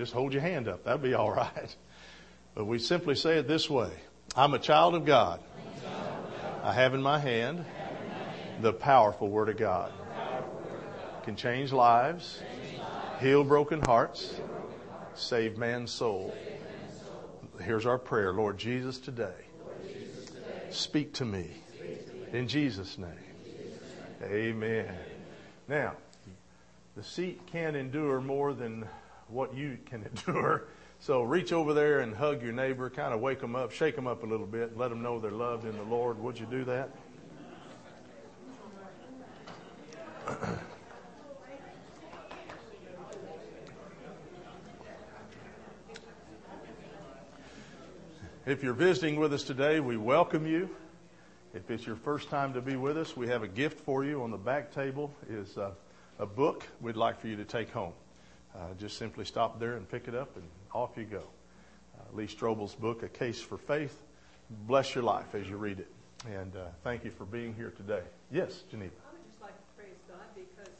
just 0.00 0.14
hold 0.14 0.32
your 0.32 0.40
hand 0.40 0.66
up. 0.66 0.84
That'd 0.84 1.02
be 1.02 1.12
all 1.12 1.30
right. 1.34 1.76
But 2.54 2.64
we 2.64 2.78
simply 2.78 3.14
say 3.14 3.36
it 3.36 3.46
this 3.46 3.68
way 3.68 3.90
I'm 4.34 4.54
a 4.54 4.58
child 4.58 4.94
of 4.94 5.04
God. 5.04 5.40
I 6.62 6.72
have 6.72 6.94
in 6.94 7.02
my 7.02 7.18
hand 7.18 7.64
the 8.60 8.72
powerful 8.72 9.28
Word 9.28 9.50
of 9.50 9.58
God. 9.58 9.92
Can 11.22 11.36
change 11.36 11.70
lives, 11.70 12.40
heal 13.20 13.44
broken 13.44 13.80
hearts, 13.82 14.40
save 15.14 15.58
man's 15.58 15.90
soul. 15.90 16.34
Here's 17.62 17.84
our 17.84 17.98
prayer 17.98 18.32
Lord 18.32 18.56
Jesus, 18.56 18.98
today, 18.98 19.34
speak 20.70 21.12
to 21.14 21.26
me. 21.26 21.50
In 22.32 22.48
Jesus' 22.48 22.96
name. 22.96 23.10
Amen. 24.22 24.94
Now, 25.68 25.92
the 26.96 27.04
seat 27.04 27.40
can't 27.52 27.76
endure 27.76 28.20
more 28.22 28.54
than 28.54 28.86
what 29.30 29.54
you 29.54 29.78
can 29.86 30.04
endure. 30.28 30.64
So 30.98 31.22
reach 31.22 31.52
over 31.52 31.72
there 31.72 32.00
and 32.00 32.14
hug 32.14 32.42
your 32.42 32.52
neighbor, 32.52 32.90
kind 32.90 33.14
of 33.14 33.20
wake 33.20 33.40
them 33.40 33.56
up, 33.56 33.72
shake 33.72 33.96
them 33.96 34.06
up 34.06 34.22
a 34.22 34.26
little 34.26 34.46
bit, 34.46 34.76
let 34.76 34.90
them 34.90 35.02
know 35.02 35.18
they're 35.18 35.30
loved 35.30 35.64
in 35.64 35.76
the 35.76 35.82
Lord. 35.84 36.18
Would 36.18 36.38
you 36.38 36.46
do 36.46 36.64
that? 36.64 36.90
If 48.46 48.62
you're 48.62 48.74
visiting 48.74 49.20
with 49.20 49.32
us 49.32 49.44
today, 49.44 49.80
we 49.80 49.96
welcome 49.96 50.46
you. 50.46 50.68
If 51.54 51.70
it's 51.70 51.86
your 51.86 51.96
first 51.96 52.30
time 52.30 52.52
to 52.54 52.60
be 52.60 52.74
with 52.74 52.96
us, 52.96 53.16
we 53.16 53.28
have 53.28 53.42
a 53.42 53.48
gift 53.48 53.80
for 53.80 54.04
you. 54.04 54.22
On 54.22 54.30
the 54.30 54.38
back 54.38 54.72
table 54.72 55.14
is 55.28 55.56
uh, 55.56 55.70
a 56.18 56.26
book 56.26 56.66
we'd 56.80 56.96
like 56.96 57.20
for 57.20 57.28
you 57.28 57.36
to 57.36 57.44
take 57.44 57.70
home. 57.70 57.92
Uh, 58.54 58.74
just 58.78 58.98
simply 58.98 59.24
stop 59.24 59.60
there 59.60 59.76
and 59.76 59.88
pick 59.88 60.08
it 60.08 60.14
up, 60.14 60.36
and 60.36 60.44
off 60.74 60.90
you 60.96 61.04
go. 61.04 61.22
Uh, 61.98 62.16
Lee 62.16 62.26
Strobel's 62.26 62.74
book, 62.74 63.02
A 63.02 63.08
Case 63.08 63.40
for 63.40 63.58
Faith. 63.58 64.02
Bless 64.66 64.94
your 64.94 65.04
life 65.04 65.34
as 65.34 65.48
you 65.48 65.56
read 65.56 65.78
it. 65.78 65.90
And 66.26 66.52
uh, 66.56 66.68
thank 66.84 67.04
you 67.04 67.10
for 67.10 67.24
being 67.24 67.54
here 67.54 67.72
today. 67.76 68.02
Yes, 68.30 68.68
Geneva. 68.68 68.92
I 69.08 69.14
would 69.14 69.24
just 69.24 69.40
like 69.40 69.56
to 69.56 69.68
praise 69.72 69.96
God 70.04 70.26
because 70.36 70.76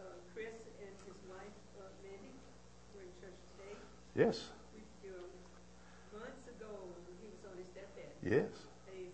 uh, 0.00 0.16
Chris 0.32 0.54
and 0.80 0.94
his 1.04 1.18
wife, 1.28 1.56
uh, 1.76 1.90
Mandy, 2.00 2.32
were 2.94 3.04
in 3.04 3.12
church 3.20 3.36
today. 3.58 3.76
Yes. 4.16 4.48
We, 4.72 4.80
you 5.04 5.12
months 6.16 6.46
ago, 6.48 6.72
when 7.04 7.14
he 7.20 7.28
was 7.28 7.42
on 7.52 7.58
his 7.60 7.68
deathbed. 7.76 8.08
Yes. 8.24 8.48
He's 8.88 9.12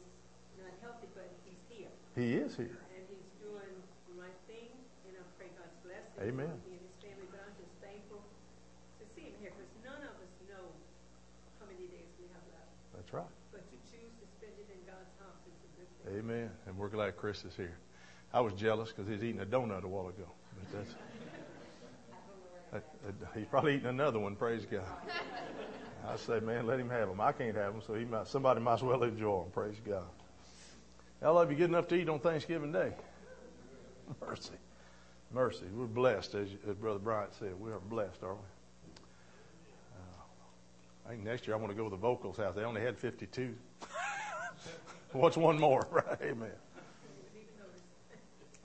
not 0.62 0.70
healthy, 0.78 1.10
but 1.16 1.26
he's 1.42 1.58
here. 1.66 1.90
He 2.14 2.38
is 2.38 2.54
here. 2.54 2.78
And 2.94 3.02
he's 3.10 3.26
doing 3.42 3.74
the 4.12 4.14
right 4.14 4.38
thing, 4.46 4.70
and 5.10 5.18
I 5.18 5.26
pray 5.34 5.50
God's 5.58 5.74
blessing 5.82 6.22
Amen. 6.22 6.54
on 6.54 6.62
he 6.70 6.78
and 6.78 6.86
his 6.86 6.96
family. 7.02 7.26
But 7.34 7.42
I'm 7.50 7.56
just 7.58 7.74
thankful 7.82 8.22
to 8.22 9.04
see 9.18 9.26
him 9.26 9.34
here 9.42 9.50
because 9.50 9.74
none 9.82 10.06
of 10.06 10.14
us 10.22 10.32
know 10.46 10.70
how 11.58 11.66
many 11.66 11.90
days 11.90 12.06
we 12.22 12.30
have 12.30 12.46
left. 12.54 12.70
That's 13.12 13.24
right. 13.24 13.32
But 13.52 13.70
to 13.70 13.76
choose 13.92 14.10
to 14.20 14.26
spend 14.38 14.52
it 14.58 14.68
in 14.72 14.80
God's 14.86 15.12
house 15.20 15.36
is 15.46 15.52
a 15.64 15.70
good 15.78 15.88
thing. 16.04 16.30
Amen. 16.30 16.50
And 16.66 16.76
we're 16.78 16.88
glad 16.88 17.16
Chris 17.16 17.44
is 17.44 17.54
here. 17.54 17.76
I 18.32 18.40
was 18.40 18.54
jealous 18.54 18.90
because 18.90 19.10
he's 19.10 19.22
eating 19.22 19.40
a 19.40 19.46
donut 19.46 19.82
a 19.84 19.88
while 19.88 20.08
ago. 20.08 20.24
But 20.56 20.78
that's, 20.78 20.94
that, 22.72 23.20
that- 23.20 23.28
he's 23.36 23.46
probably 23.46 23.74
eating 23.76 23.88
another 23.88 24.18
one. 24.18 24.34
Praise 24.36 24.64
God. 24.70 24.84
I 26.08 26.16
say, 26.16 26.40
man, 26.40 26.66
let 26.66 26.80
him 26.80 26.90
have 26.90 27.08
them. 27.08 27.20
I 27.20 27.32
can't 27.32 27.54
have 27.54 27.74
them, 27.74 27.82
so 27.86 27.94
he 27.94 28.04
might, 28.04 28.26
somebody 28.26 28.60
might 28.60 28.74
as 28.74 28.82
well 28.82 29.02
enjoy 29.04 29.42
them. 29.42 29.50
Praise 29.52 29.76
God. 29.86 30.04
I 31.22 31.28
love 31.28 31.50
you 31.50 31.56
good 31.56 31.68
enough 31.70 31.86
to 31.88 31.94
eat 31.94 32.08
on 32.08 32.18
Thanksgiving 32.18 32.72
Day. 32.72 32.92
Mercy. 34.20 34.50
Mercy. 35.32 35.66
We're 35.72 35.86
blessed, 35.86 36.34
as, 36.34 36.48
as 36.68 36.74
Brother 36.74 36.98
Bryant 36.98 37.32
said. 37.38 37.60
We 37.60 37.70
are 37.70 37.78
blessed, 37.78 38.24
aren't 38.24 38.38
we? 38.38 38.44
I 41.06 41.10
think 41.10 41.24
next 41.24 41.46
year 41.46 41.56
I 41.56 41.58
want 41.58 41.70
to 41.70 41.76
go 41.76 41.84
to 41.84 41.90
the 41.90 41.96
vocals 41.96 42.36
house. 42.36 42.54
They 42.54 42.64
only 42.64 42.80
had 42.80 42.98
52. 42.98 43.54
What's 45.12 45.36
one 45.36 45.58
more? 45.58 45.86
Right? 45.92 46.18
Amen. 46.22 46.50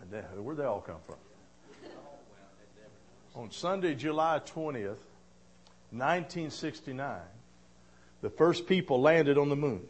Then, 0.10 0.24
where'd 0.42 0.58
they 0.58 0.64
all 0.64 0.80
come 0.80 1.00
from? 1.06 1.16
On 3.36 3.52
Sunday, 3.52 3.94
July 3.94 4.40
20th, 4.40 4.98
1969, 5.92 7.20
the 8.22 8.30
first 8.30 8.68
people 8.68 9.02
landed 9.02 9.38
on 9.38 9.50
the 9.50 9.56
moon. 9.56 9.82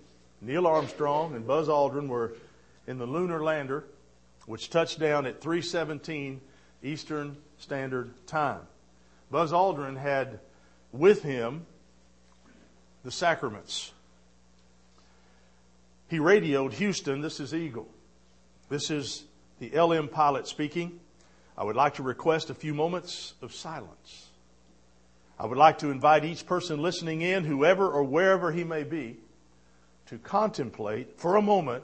Neil 0.41 0.66
Armstrong 0.66 1.35
and 1.35 1.46
Buzz 1.46 1.68
Aldrin 1.68 2.08
were 2.08 2.34
in 2.88 2.97
the 2.97 3.06
lunar 3.06 3.44
lander, 3.44 3.84
which 4.47 4.69
touched 4.69 5.00
down 5.00 5.25
at 5.25 5.40
317 5.41 6.41
Eastern 6.84 7.38
Standard 7.58 8.12
Time. 8.28 8.62
Buzz 9.29 9.52
Aldrin 9.52 9.97
had 9.97 10.40
with 10.91 11.22
him 11.22 11.66
the 13.03 13.12
sacraments. 13.12 13.91
He 16.09 16.19
radioed 16.19 16.74
Houston, 16.74 17.22
this 17.22 17.40
is 17.40 17.53
Eagle. 17.53 17.88
This 18.69 18.90
is 18.90 19.24
the 19.59 19.69
LM 19.80 20.08
pilot 20.08 20.47
speaking. 20.47 21.00
I 21.58 21.63
would 21.63 21.75
like 21.75 21.96
to 21.96 22.03
request 22.03 22.50
a 22.50 22.53
few 22.53 22.74
moments 22.74 23.34
of 23.41 23.53
silence. 23.53 24.28
I 25.40 25.46
would 25.46 25.58
like 25.58 25.80
to 25.80 25.91
invite 25.91 26.25
each 26.25 26.46
person 26.46 26.81
listening 26.81 27.22
in, 27.22 27.44
whoever 27.44 27.90
or 27.90 28.03
wherever 28.03 28.52
he 28.52 28.63
may 28.63 28.84
be, 28.84 29.18
to 30.08 30.18
contemplate 30.18 31.19
for 31.19 31.35
a 31.35 31.41
moment 31.41 31.84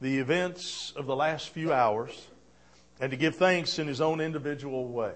the 0.00 0.18
events 0.18 0.92
of 0.96 1.06
the 1.06 1.16
last 1.16 1.50
few 1.50 1.72
hours 1.72 2.28
and 3.00 3.10
to 3.10 3.16
give 3.16 3.36
thanks 3.36 3.78
in 3.78 3.86
his 3.86 4.00
own 4.00 4.20
individual 4.20 4.88
way. 4.88 5.14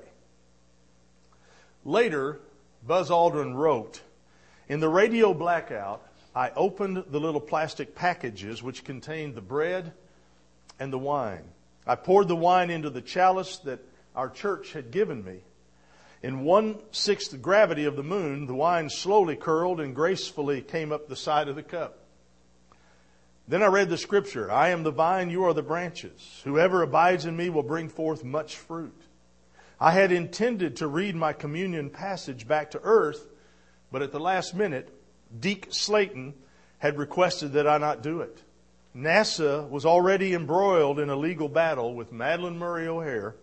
Later, 1.84 2.40
Buzz 2.86 3.10
Aldrin 3.10 3.54
wrote, 3.54 4.02
In 4.68 4.80
the 4.80 4.88
radio 4.88 5.32
blackout, 5.32 6.02
I 6.34 6.50
opened 6.50 7.04
the 7.08 7.20
little 7.20 7.40
plastic 7.40 7.94
packages 7.94 8.62
which 8.62 8.84
contained 8.84 9.34
the 9.34 9.40
bread 9.40 9.94
and 10.78 10.92
the 10.92 10.98
wine. 10.98 11.44
I 11.86 11.94
poured 11.94 12.28
the 12.28 12.36
wine 12.36 12.68
into 12.68 12.90
the 12.90 13.00
chalice 13.00 13.56
that 13.64 13.80
our 14.14 14.28
church 14.28 14.72
had 14.72 14.90
given 14.90 15.24
me. 15.24 15.40
In 16.22 16.44
one 16.44 16.80
sixth 16.90 17.40
gravity 17.40 17.86
of 17.86 17.96
the 17.96 18.02
moon, 18.02 18.46
the 18.46 18.54
wine 18.54 18.90
slowly 18.90 19.36
curled 19.36 19.80
and 19.80 19.94
gracefully 19.94 20.60
came 20.60 20.92
up 20.92 21.08
the 21.08 21.16
side 21.16 21.48
of 21.48 21.56
the 21.56 21.62
cup. 21.62 22.00
Then 23.46 23.62
I 23.62 23.66
read 23.66 23.88
the 23.88 23.96
scripture 23.96 24.50
I 24.50 24.68
am 24.68 24.82
the 24.82 24.90
vine, 24.90 25.30
you 25.30 25.44
are 25.44 25.54
the 25.54 25.62
branches. 25.62 26.42
Whoever 26.44 26.82
abides 26.82 27.24
in 27.24 27.36
me 27.36 27.48
will 27.48 27.62
bring 27.62 27.88
forth 27.88 28.22
much 28.22 28.56
fruit. 28.56 29.00
I 29.80 29.92
had 29.92 30.12
intended 30.12 30.76
to 30.76 30.86
read 30.86 31.16
my 31.16 31.32
communion 31.32 31.88
passage 31.88 32.46
back 32.46 32.72
to 32.72 32.80
earth, 32.82 33.26
but 33.90 34.02
at 34.02 34.12
the 34.12 34.20
last 34.20 34.54
minute, 34.54 34.88
Deke 35.38 35.68
Slayton 35.70 36.34
had 36.78 36.98
requested 36.98 37.52
that 37.52 37.66
I 37.66 37.78
not 37.78 38.02
do 38.02 38.20
it. 38.20 38.42
NASA 38.96 39.68
was 39.68 39.84
already 39.84 40.34
embroiled 40.34 40.98
in 40.98 41.10
a 41.10 41.16
legal 41.16 41.48
battle 41.48 41.94
with 41.94 42.12
Madalyn 42.12 42.56
Murray 42.56 42.88
O'Hair, 42.88 43.34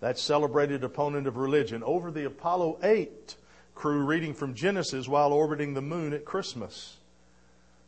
that 0.00 0.18
celebrated 0.18 0.82
opponent 0.82 1.26
of 1.26 1.36
religion, 1.36 1.82
over 1.84 2.10
the 2.10 2.26
Apollo 2.26 2.78
8 2.82 3.36
crew 3.74 4.04
reading 4.04 4.34
from 4.34 4.54
Genesis 4.54 5.08
while 5.08 5.32
orbiting 5.32 5.74
the 5.74 5.82
moon 5.82 6.12
at 6.12 6.24
Christmas. 6.24 6.96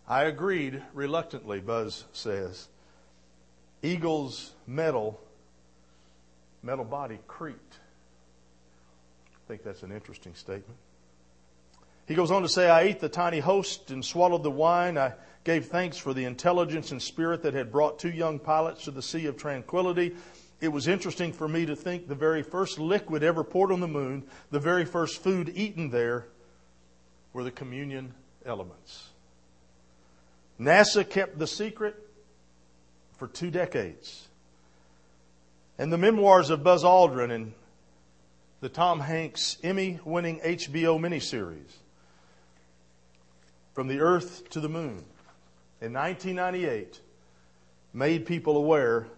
I 0.06 0.24
agreed 0.24 0.82
reluctantly, 0.92 1.60
Buzz 1.60 2.04
says. 2.12 2.68
Eagle's 3.82 4.52
metal, 4.66 5.20
metal 6.62 6.84
body 6.84 7.18
creaked. 7.26 7.78
I 9.34 9.48
think 9.48 9.62
that's 9.62 9.82
an 9.82 9.92
interesting 9.92 10.34
statement. 10.34 10.78
He 12.06 12.14
goes 12.14 12.30
on 12.30 12.42
to 12.42 12.48
say, 12.48 12.68
I 12.68 12.82
ate 12.82 13.00
the 13.00 13.08
tiny 13.08 13.40
host 13.40 13.90
and 13.90 14.04
swallowed 14.04 14.42
the 14.42 14.50
wine. 14.50 14.98
I 14.98 15.14
gave 15.44 15.66
thanks 15.66 15.96
for 15.96 16.12
the 16.12 16.24
intelligence 16.24 16.90
and 16.90 17.00
spirit 17.00 17.42
that 17.42 17.54
had 17.54 17.72
brought 17.72 17.98
two 17.98 18.10
young 18.10 18.38
pilots 18.38 18.84
to 18.84 18.90
the 18.90 19.02
Sea 19.02 19.26
of 19.26 19.36
Tranquility. 19.36 20.14
It 20.60 20.68
was 20.68 20.88
interesting 20.88 21.32
for 21.32 21.48
me 21.48 21.66
to 21.66 21.76
think 21.76 22.08
the 22.08 22.14
very 22.14 22.42
first 22.42 22.78
liquid 22.78 23.22
ever 23.22 23.44
poured 23.44 23.72
on 23.72 23.80
the 23.80 23.88
moon, 23.88 24.24
the 24.50 24.60
very 24.60 24.84
first 24.84 25.22
food 25.22 25.52
eaten 25.54 25.90
there, 25.90 26.26
were 27.32 27.44
the 27.44 27.50
communion 27.50 28.14
elements. 28.46 29.08
NASA 30.60 31.08
kept 31.08 31.38
the 31.38 31.46
secret 31.46 31.96
for 33.16 33.26
two 33.26 33.50
decades. 33.50 34.28
And 35.78 35.92
the 35.92 35.98
memoirs 35.98 36.50
of 36.50 36.62
Buzz 36.62 36.84
Aldrin 36.84 37.32
and 37.32 37.52
the 38.60 38.68
Tom 38.68 39.00
Hanks 39.00 39.58
Emmy 39.62 39.98
winning 40.04 40.40
HBO 40.40 40.98
miniseries, 40.98 41.72
From 43.74 43.88
the 43.88 43.98
Earth 43.98 44.48
to 44.50 44.60
the 44.60 44.68
Moon, 44.68 45.04
in 45.80 45.92
1998, 45.92 47.00
made 47.92 48.24
people 48.24 48.56
aware 48.56 49.08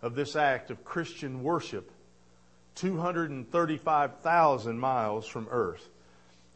of 0.00 0.14
this 0.14 0.36
act 0.36 0.70
of 0.70 0.84
Christian 0.84 1.42
worship 1.42 1.90
235,000 2.76 4.78
miles 4.78 5.26
from 5.26 5.48
Earth. 5.50 5.88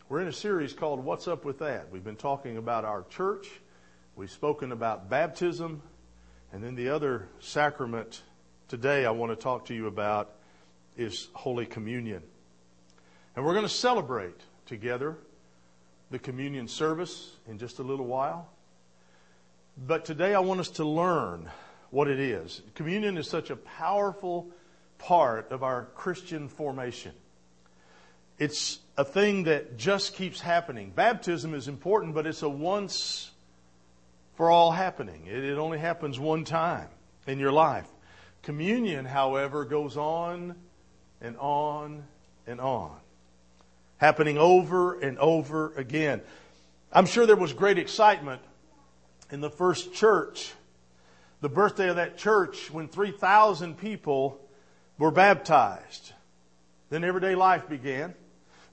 We're 0.08 0.20
in 0.20 0.28
a 0.28 0.32
series 0.32 0.72
called 0.72 1.04
What's 1.04 1.26
Up 1.26 1.44
with 1.44 1.58
That? 1.58 1.90
We've 1.90 2.04
been 2.04 2.14
talking 2.14 2.56
about 2.56 2.84
our 2.84 3.02
church, 3.10 3.48
we've 4.14 4.30
spoken 4.30 4.70
about 4.70 5.10
baptism, 5.10 5.82
and 6.52 6.62
then 6.62 6.76
the 6.76 6.90
other 6.90 7.26
sacrament 7.40 8.22
today 8.68 9.04
I 9.04 9.10
want 9.10 9.32
to 9.32 9.36
talk 9.36 9.64
to 9.66 9.74
you 9.74 9.88
about 9.88 10.30
is 10.96 11.26
Holy 11.32 11.66
Communion. 11.66 12.22
And 13.34 13.44
we're 13.44 13.54
going 13.54 13.66
to 13.66 13.68
celebrate 13.68 14.40
together 14.66 15.18
the 16.10 16.18
communion 16.18 16.68
service 16.68 17.30
in 17.48 17.58
just 17.58 17.78
a 17.78 17.82
little 17.82 18.06
while. 18.06 18.48
But 19.76 20.04
today 20.04 20.34
I 20.34 20.40
want 20.40 20.60
us 20.60 20.70
to 20.70 20.84
learn 20.84 21.48
what 21.90 22.08
it 22.08 22.18
is. 22.18 22.62
Communion 22.74 23.16
is 23.16 23.28
such 23.28 23.50
a 23.50 23.56
powerful 23.56 24.48
part 24.98 25.52
of 25.52 25.62
our 25.62 25.84
Christian 25.94 26.48
formation. 26.48 27.12
It's 28.38 28.78
a 28.96 29.04
thing 29.04 29.44
that 29.44 29.76
just 29.76 30.14
keeps 30.14 30.40
happening. 30.40 30.90
Baptism 30.90 31.54
is 31.54 31.68
important, 31.68 32.14
but 32.14 32.26
it's 32.26 32.42
a 32.42 32.48
once 32.48 33.30
for 34.34 34.50
all 34.50 34.70
happening. 34.70 35.26
It, 35.26 35.44
it 35.44 35.58
only 35.58 35.78
happens 35.78 36.18
one 36.18 36.44
time 36.44 36.88
in 37.26 37.38
your 37.38 37.52
life. 37.52 37.88
Communion, 38.42 39.04
however, 39.04 39.64
goes 39.64 39.96
on 39.96 40.54
and 41.20 41.36
on 41.38 42.04
and 42.46 42.60
on, 42.60 42.96
happening 43.98 44.38
over 44.38 44.98
and 44.98 45.18
over 45.18 45.72
again. 45.74 46.22
I'm 46.92 47.06
sure 47.06 47.26
there 47.26 47.36
was 47.36 47.52
great 47.52 47.78
excitement 47.78 48.40
in 49.30 49.40
the 49.40 49.50
first 49.50 49.92
church, 49.92 50.52
the 51.40 51.48
birthday 51.48 51.90
of 51.90 51.96
that 51.96 52.16
church, 52.16 52.70
when 52.70 52.88
3,000 52.88 53.78
people 53.78 54.40
were 54.96 55.10
baptized. 55.10 56.12
Then 56.90 57.04
everyday 57.04 57.34
life 57.34 57.68
began. 57.68 58.14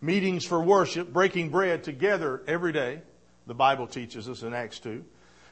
Meetings 0.02 0.46
for 0.46 0.62
worship, 0.62 1.12
breaking 1.12 1.50
bread 1.50 1.84
together 1.84 2.42
every 2.48 2.72
day, 2.72 3.02
the 3.48 3.54
Bible 3.54 3.88
teaches 3.88 4.30
us 4.30 4.44
in 4.44 4.54
Acts 4.54 4.80
2. 4.80 5.04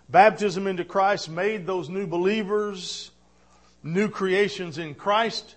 Baptism 0.10 0.68
into 0.68 0.86
Christ 0.86 1.30
made 1.30 1.66
those 1.66 1.90
new 1.90 2.08
believers 2.08 3.12
new 3.84 4.08
creations 4.08 4.78
in 4.78 4.96
Christ, 4.96 5.56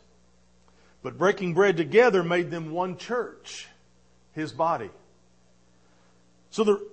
but 1.02 1.16
breaking 1.16 1.54
bread 1.54 1.76
together 1.76 2.24
made 2.24 2.50
them 2.50 2.72
one 2.72 2.96
church, 2.96 3.68
His 4.36 4.52
body. 4.52 4.90
So 6.50 6.62
the 6.62 6.86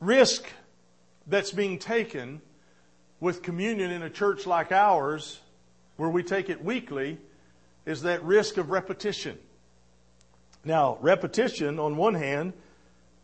risk 0.00 0.44
that's 1.26 1.52
being 1.52 1.78
taken 1.78 2.40
with 3.20 3.42
communion 3.42 3.90
in 3.90 4.02
a 4.02 4.10
church 4.10 4.46
like 4.46 4.72
ours, 4.72 5.38
where 5.96 6.08
we 6.08 6.22
take 6.22 6.48
it 6.48 6.64
weekly, 6.64 7.18
is 7.84 8.02
that 8.02 8.24
risk 8.24 8.56
of 8.56 8.70
repetition. 8.70 9.38
Now, 10.64 10.96
repetition, 11.02 11.78
on 11.78 11.96
one 11.96 12.14
hand, 12.14 12.54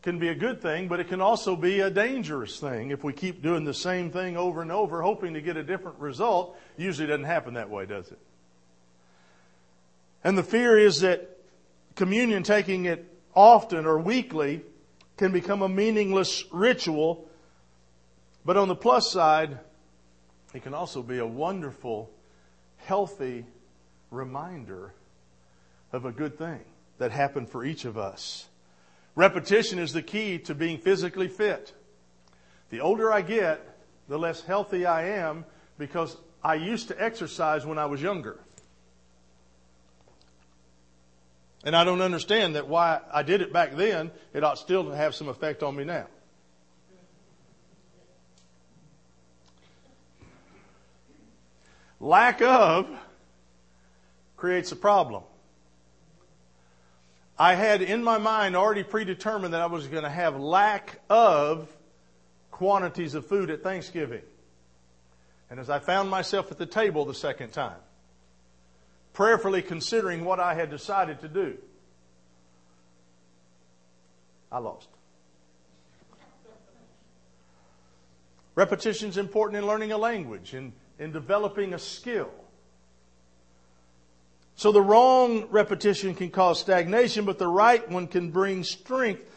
can 0.02 0.18
be 0.18 0.28
a 0.28 0.34
good 0.34 0.60
thing, 0.60 0.86
but 0.86 1.00
it 1.00 1.08
can 1.08 1.22
also 1.22 1.56
be 1.56 1.80
a 1.80 1.88
dangerous 1.88 2.60
thing 2.60 2.90
if 2.90 3.02
we 3.02 3.14
keep 3.14 3.42
doing 3.42 3.64
the 3.64 3.72
same 3.72 4.10
thing 4.10 4.36
over 4.36 4.60
and 4.60 4.70
over, 4.70 5.00
hoping 5.00 5.32
to 5.32 5.40
get 5.40 5.56
a 5.56 5.62
different 5.62 5.98
result. 5.98 6.58
Usually 6.76 7.08
doesn't 7.08 7.24
happen 7.24 7.54
that 7.54 7.70
way, 7.70 7.86
does 7.86 8.10
it? 8.10 8.18
And 10.22 10.36
the 10.36 10.42
fear 10.42 10.78
is 10.78 11.00
that 11.00 11.38
communion, 11.94 12.42
taking 12.42 12.84
it 12.84 13.13
often 13.34 13.86
or 13.86 13.98
weekly, 13.98 14.62
can 15.16 15.32
become 15.32 15.62
a 15.62 15.68
meaningless 15.68 16.44
ritual. 16.52 17.28
But 18.44 18.56
on 18.56 18.68
the 18.68 18.76
plus 18.76 19.10
side, 19.10 19.58
it 20.52 20.62
can 20.62 20.74
also 20.74 21.02
be 21.02 21.18
a 21.18 21.26
wonderful, 21.26 22.10
healthy 22.78 23.44
reminder 24.10 24.92
of 25.92 26.04
a 26.04 26.12
good 26.12 26.38
thing 26.38 26.60
that 26.98 27.10
happened 27.10 27.48
for 27.48 27.64
each 27.64 27.84
of 27.84 27.98
us. 27.98 28.46
Repetition 29.16 29.78
is 29.78 29.92
the 29.92 30.02
key 30.02 30.38
to 30.40 30.54
being 30.54 30.78
physically 30.78 31.28
fit. 31.28 31.72
The 32.70 32.80
older 32.80 33.12
I 33.12 33.22
get, 33.22 33.78
the 34.08 34.18
less 34.18 34.42
healthy 34.42 34.86
I 34.86 35.08
am 35.18 35.44
because 35.78 36.16
I 36.42 36.56
used 36.56 36.88
to 36.88 37.02
exercise 37.02 37.64
when 37.64 37.78
I 37.78 37.86
was 37.86 38.02
younger. 38.02 38.40
And 41.64 41.74
I 41.74 41.84
don't 41.84 42.02
understand 42.02 42.56
that 42.56 42.68
why 42.68 43.00
I 43.12 43.22
did 43.22 43.40
it 43.40 43.52
back 43.52 43.74
then, 43.74 44.10
it 44.34 44.44
ought 44.44 44.58
still 44.58 44.84
to 44.84 44.96
have 44.96 45.14
some 45.14 45.28
effect 45.28 45.62
on 45.62 45.74
me 45.74 45.84
now. 45.84 46.06
Lack 52.00 52.42
of 52.42 52.86
creates 54.36 54.72
a 54.72 54.76
problem. 54.76 55.22
I 57.38 57.54
had 57.54 57.80
in 57.80 58.04
my 58.04 58.18
mind 58.18 58.56
already 58.56 58.84
predetermined 58.84 59.54
that 59.54 59.62
I 59.62 59.66
was 59.66 59.86
going 59.86 60.04
to 60.04 60.10
have 60.10 60.38
lack 60.38 61.00
of 61.08 61.74
quantities 62.50 63.14
of 63.14 63.26
food 63.26 63.50
at 63.50 63.62
Thanksgiving. 63.62 64.22
And 65.50 65.58
as 65.58 65.70
I 65.70 65.78
found 65.78 66.10
myself 66.10 66.52
at 66.52 66.58
the 66.58 66.66
table 66.66 67.06
the 67.06 67.14
second 67.14 67.52
time, 67.52 67.78
prayerfully 69.14 69.62
considering 69.62 70.24
what 70.24 70.38
I 70.38 70.54
had 70.54 70.70
decided 70.70 71.20
to 71.22 71.28
do, 71.28 71.56
I 74.52 74.58
lost. 74.58 74.88
Repetition 78.54 79.08
is 79.08 79.16
important 79.16 79.58
in 79.58 79.66
learning 79.66 79.92
a 79.92 79.98
language, 79.98 80.54
in, 80.54 80.72
in 80.98 81.10
developing 81.10 81.74
a 81.74 81.78
skill. 81.78 82.30
So 84.56 84.70
the 84.70 84.80
wrong 84.80 85.48
repetition 85.50 86.14
can 86.14 86.30
cause 86.30 86.60
stagnation, 86.60 87.24
but 87.24 87.38
the 87.38 87.48
right 87.48 87.88
one 87.90 88.06
can 88.06 88.30
bring 88.30 88.62
strength. 88.62 89.28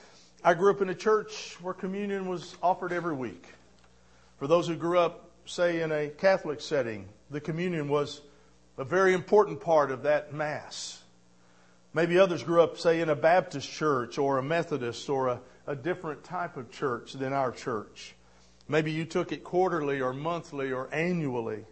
I 0.44 0.54
grew 0.54 0.72
up 0.72 0.82
in 0.82 0.90
a 0.90 0.96
church 0.96 1.58
where 1.62 1.74
communion 1.74 2.28
was 2.28 2.56
offered 2.62 2.94
every 2.94 3.16
week. 3.16 3.48
For 4.38 4.46
those 4.46 4.68
who 4.68 4.76
grew 4.76 5.00
up, 5.00 5.32
say, 5.46 5.82
in 5.82 5.92
a 5.92 6.10
Catholic 6.10 6.62
setting, 6.62 7.10
the 7.32 7.42
communion 7.42 7.90
was 7.90 8.22
a 8.78 8.86
very 8.86 9.14
important 9.14 9.60
part 9.60 9.92
of 9.92 10.04
that 10.04 10.34
Mass. 10.34 11.02
Maybe 11.94 12.20
others 12.20 12.44
grew 12.44 12.62
up, 12.62 12.78
say, 12.78 13.02
in 13.02 13.10
a 13.10 13.16
Baptist 13.16 13.70
church 13.70 14.18
or 14.18 14.38
a 14.38 14.44
Methodist 14.44 15.10
or 15.10 15.30
a, 15.30 15.42
a 15.66 15.76
different 15.76 16.24
type 16.24 16.58
of 16.58 16.70
church 16.72 17.14
than 17.14 17.34
our 17.34 17.52
church. 17.52 18.16
Maybe 18.68 18.92
you 18.92 19.06
took 19.06 19.32
it 19.32 19.44
quarterly 19.44 20.02
or 20.02 20.14
monthly 20.14 20.72
or 20.72 20.94
annually. 20.94 21.66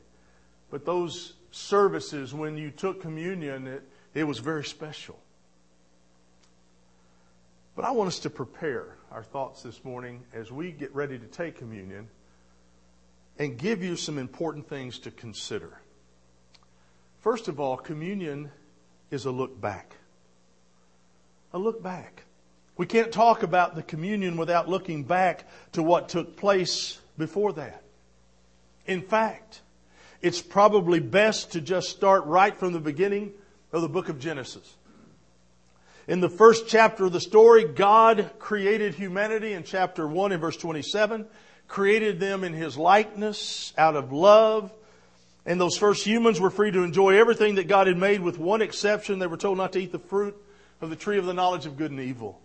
But 0.72 0.86
those 0.86 1.34
services 1.52 2.34
when 2.34 2.58
you 2.58 2.72
took 2.72 3.02
communion, 3.02 3.68
it, 3.68 3.84
it 4.14 4.24
was 4.24 4.40
very 4.40 4.64
special. 4.64 5.20
But 7.76 7.86
I 7.86 7.92
want 7.92 8.08
us 8.08 8.20
to 8.20 8.30
prepare 8.30 8.96
our 9.12 9.24
thoughts 9.24 9.62
this 9.62 9.84
morning 9.84 10.24
as 10.34 10.52
we 10.52 10.72
get 10.72 10.96
ready 10.96 11.20
to 11.20 11.26
take 11.26 11.58
communion 11.58 12.08
and 13.38 13.58
give 13.58 13.84
you 13.84 13.98
some 13.98 14.18
important 14.18 14.68
things 14.70 14.98
to 15.00 15.12
consider. 15.12 15.82
First 17.26 17.48
of 17.48 17.60
all, 17.60 17.76
communion 17.76 18.52
is 19.10 19.26
a 19.26 19.32
look 19.32 19.60
back. 19.60 19.96
A 21.54 21.58
look 21.58 21.82
back. 21.82 22.22
We 22.78 22.86
can't 22.86 23.12
talk 23.12 23.42
about 23.42 23.74
the 23.74 23.82
communion 23.82 24.38
without 24.38 24.70
looking 24.70 25.06
back 25.06 25.48
to 25.72 25.82
what 25.82 26.08
took 26.08 26.38
place 26.38 27.00
before 27.18 27.54
that. 27.54 27.82
In 28.86 29.02
fact, 29.02 29.64
it's 30.22 30.40
probably 30.40 31.00
best 31.00 31.54
to 31.54 31.62
just 31.62 31.90
start 31.90 32.26
right 32.26 32.56
from 32.56 32.74
the 32.74 32.80
beginning 32.80 33.32
of 33.74 33.82
the 33.82 33.90
book 33.90 34.08
of 34.08 34.20
Genesis. 34.20 34.76
In 36.08 36.22
the 36.22 36.30
first 36.30 36.68
chapter 36.68 37.06
of 37.06 37.12
the 37.12 37.20
story, 37.20 37.64
God 37.64 38.34
created 38.38 38.94
humanity 38.94 39.54
in 39.54 39.64
chapter 39.64 40.08
1 40.08 40.32
and 40.32 40.42
verse 40.42 40.58
27, 40.58 41.26
created 41.68 42.20
them 42.20 42.44
in 42.44 42.54
His 42.54 42.78
likeness 42.78 43.74
out 43.80 43.96
of 43.96 44.14
love. 44.14 44.72
And 45.46 45.62
those 45.62 45.78
first 45.78 46.06
humans 46.06 46.40
were 46.40 46.50
free 46.50 46.72
to 46.72 46.84
enjoy 46.84 47.18
everything 47.18 47.56
that 47.56 47.68
God 47.68 47.88
had 47.88 47.98
made 47.98 48.22
with 48.22 48.40
one 48.40 48.62
exception. 48.62 49.20
They 49.20 49.28
were 49.28 49.38
told 49.38 49.58
not 49.58 49.74
to 49.74 49.80
eat 49.80 49.92
the 49.92 50.00
fruit 50.00 50.36
of 50.82 50.90
the 50.90 50.96
tree 50.96 51.18
of 51.18 51.26
the 51.26 51.34
knowledge 51.34 51.66
of 51.66 51.78
good 51.78 51.92
and 51.92 52.00
evil. 52.00 52.40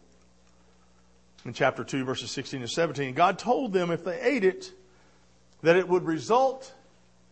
In 1.44 1.54
chapter 1.54 1.82
2 1.82 2.04
verses 2.04 2.30
16 2.30 2.60
and 2.60 2.70
17, 2.70 3.14
God 3.14 3.38
told 3.38 3.72
them 3.72 3.90
if 3.90 4.04
they 4.04 4.20
ate 4.20 4.44
it, 4.44 4.70
that 5.62 5.76
it 5.76 5.88
would 5.88 6.04
result 6.04 6.72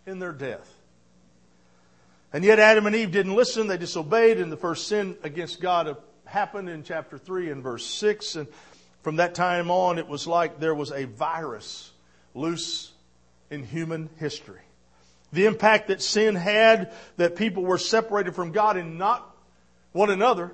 in 0.07 0.19
their 0.19 0.33
death. 0.33 0.75
And 2.33 2.45
yet 2.45 2.59
Adam 2.59 2.87
and 2.87 2.95
Eve 2.97 3.11
didn't 3.11 3.35
listen. 3.35 3.67
They 3.67 3.79
disobeyed 3.79 4.39
and 4.39 4.53
the 4.53 4.57
first 4.57 4.87
sin 4.87 5.17
against 5.23 5.61
God 5.61 5.97
happened 6.25 6.69
in 6.69 6.83
chapter 6.83 7.17
3 7.17 7.51
and 7.51 7.63
verse 7.63 7.87
6. 7.87 8.37
And 8.37 8.49
from 9.03 9.17
that 9.17 9.35
time 9.35 9.71
on, 9.71 9.99
it 9.99 10.09
was 10.09 10.27
like 10.27 10.61
there 10.61 10.75
was 10.75 10.93
a 10.93 11.05
virus 11.05 11.91
loose 12.35 12.93
in 13.51 13.65
human 13.65 14.11
history. 14.19 14.61
The 15.33 15.47
impact 15.47 15.89
that 15.89 16.01
sin 16.01 16.35
had, 16.35 16.93
that 17.17 17.37
people 17.37 17.63
were 17.63 17.79
separated 17.79 18.35
from 18.35 18.53
God 18.53 18.77
and 18.77 18.99
not 18.99 19.29
one 19.93 20.11
another. 20.11 20.53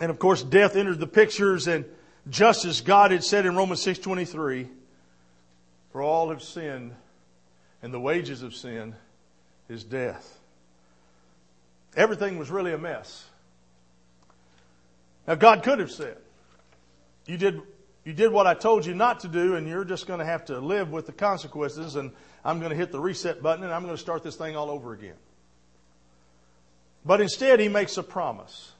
And 0.00 0.10
of 0.10 0.18
course, 0.18 0.42
death 0.42 0.76
entered 0.76 1.00
the 1.00 1.06
pictures 1.06 1.66
and 1.66 1.84
just 2.28 2.64
as 2.64 2.80
God 2.80 3.10
had 3.10 3.24
said 3.24 3.46
in 3.46 3.56
Romans 3.56 3.84
6.23, 3.84 4.68
for 5.90 6.02
all 6.02 6.30
have 6.30 6.42
sinned 6.42 6.94
and 7.82 7.92
the 7.92 8.00
wages 8.00 8.42
of 8.42 8.54
sin 8.54 8.94
is 9.68 9.82
death. 9.82 10.38
Everything 11.96 12.38
was 12.38 12.50
really 12.50 12.72
a 12.72 12.78
mess. 12.78 13.24
Now, 15.26 15.34
God 15.34 15.62
could 15.62 15.78
have 15.78 15.90
said, 15.90 16.16
You 17.26 17.36
did, 17.36 17.60
you 18.04 18.12
did 18.12 18.32
what 18.32 18.46
I 18.46 18.54
told 18.54 18.84
you 18.84 18.94
not 18.94 19.20
to 19.20 19.28
do, 19.28 19.54
and 19.54 19.68
you're 19.68 19.84
just 19.84 20.06
going 20.06 20.18
to 20.18 20.24
have 20.24 20.46
to 20.46 20.58
live 20.58 20.90
with 20.90 21.06
the 21.06 21.12
consequences, 21.12 21.94
and 21.94 22.10
I'm 22.44 22.58
going 22.58 22.70
to 22.70 22.76
hit 22.76 22.90
the 22.90 22.98
reset 22.98 23.42
button, 23.42 23.62
and 23.62 23.72
I'm 23.72 23.82
going 23.82 23.94
to 23.94 24.00
start 24.00 24.24
this 24.24 24.34
thing 24.34 24.56
all 24.56 24.70
over 24.70 24.92
again. 24.92 25.14
But 27.04 27.20
instead, 27.20 27.60
He 27.60 27.68
makes 27.68 27.96
a 27.96 28.02
promise. 28.02 28.72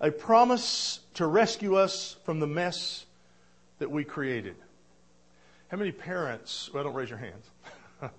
a 0.00 0.10
promise 0.10 1.00
to 1.14 1.26
rescue 1.26 1.76
us 1.76 2.16
from 2.24 2.40
the 2.40 2.46
mess 2.46 3.06
that 3.78 3.90
we 3.90 4.02
created. 4.02 4.56
How 5.68 5.76
many 5.76 5.92
parents, 5.92 6.70
well, 6.74 6.84
don't 6.84 6.94
raise 6.94 7.10
your 7.10 7.18
hands. 7.18 7.50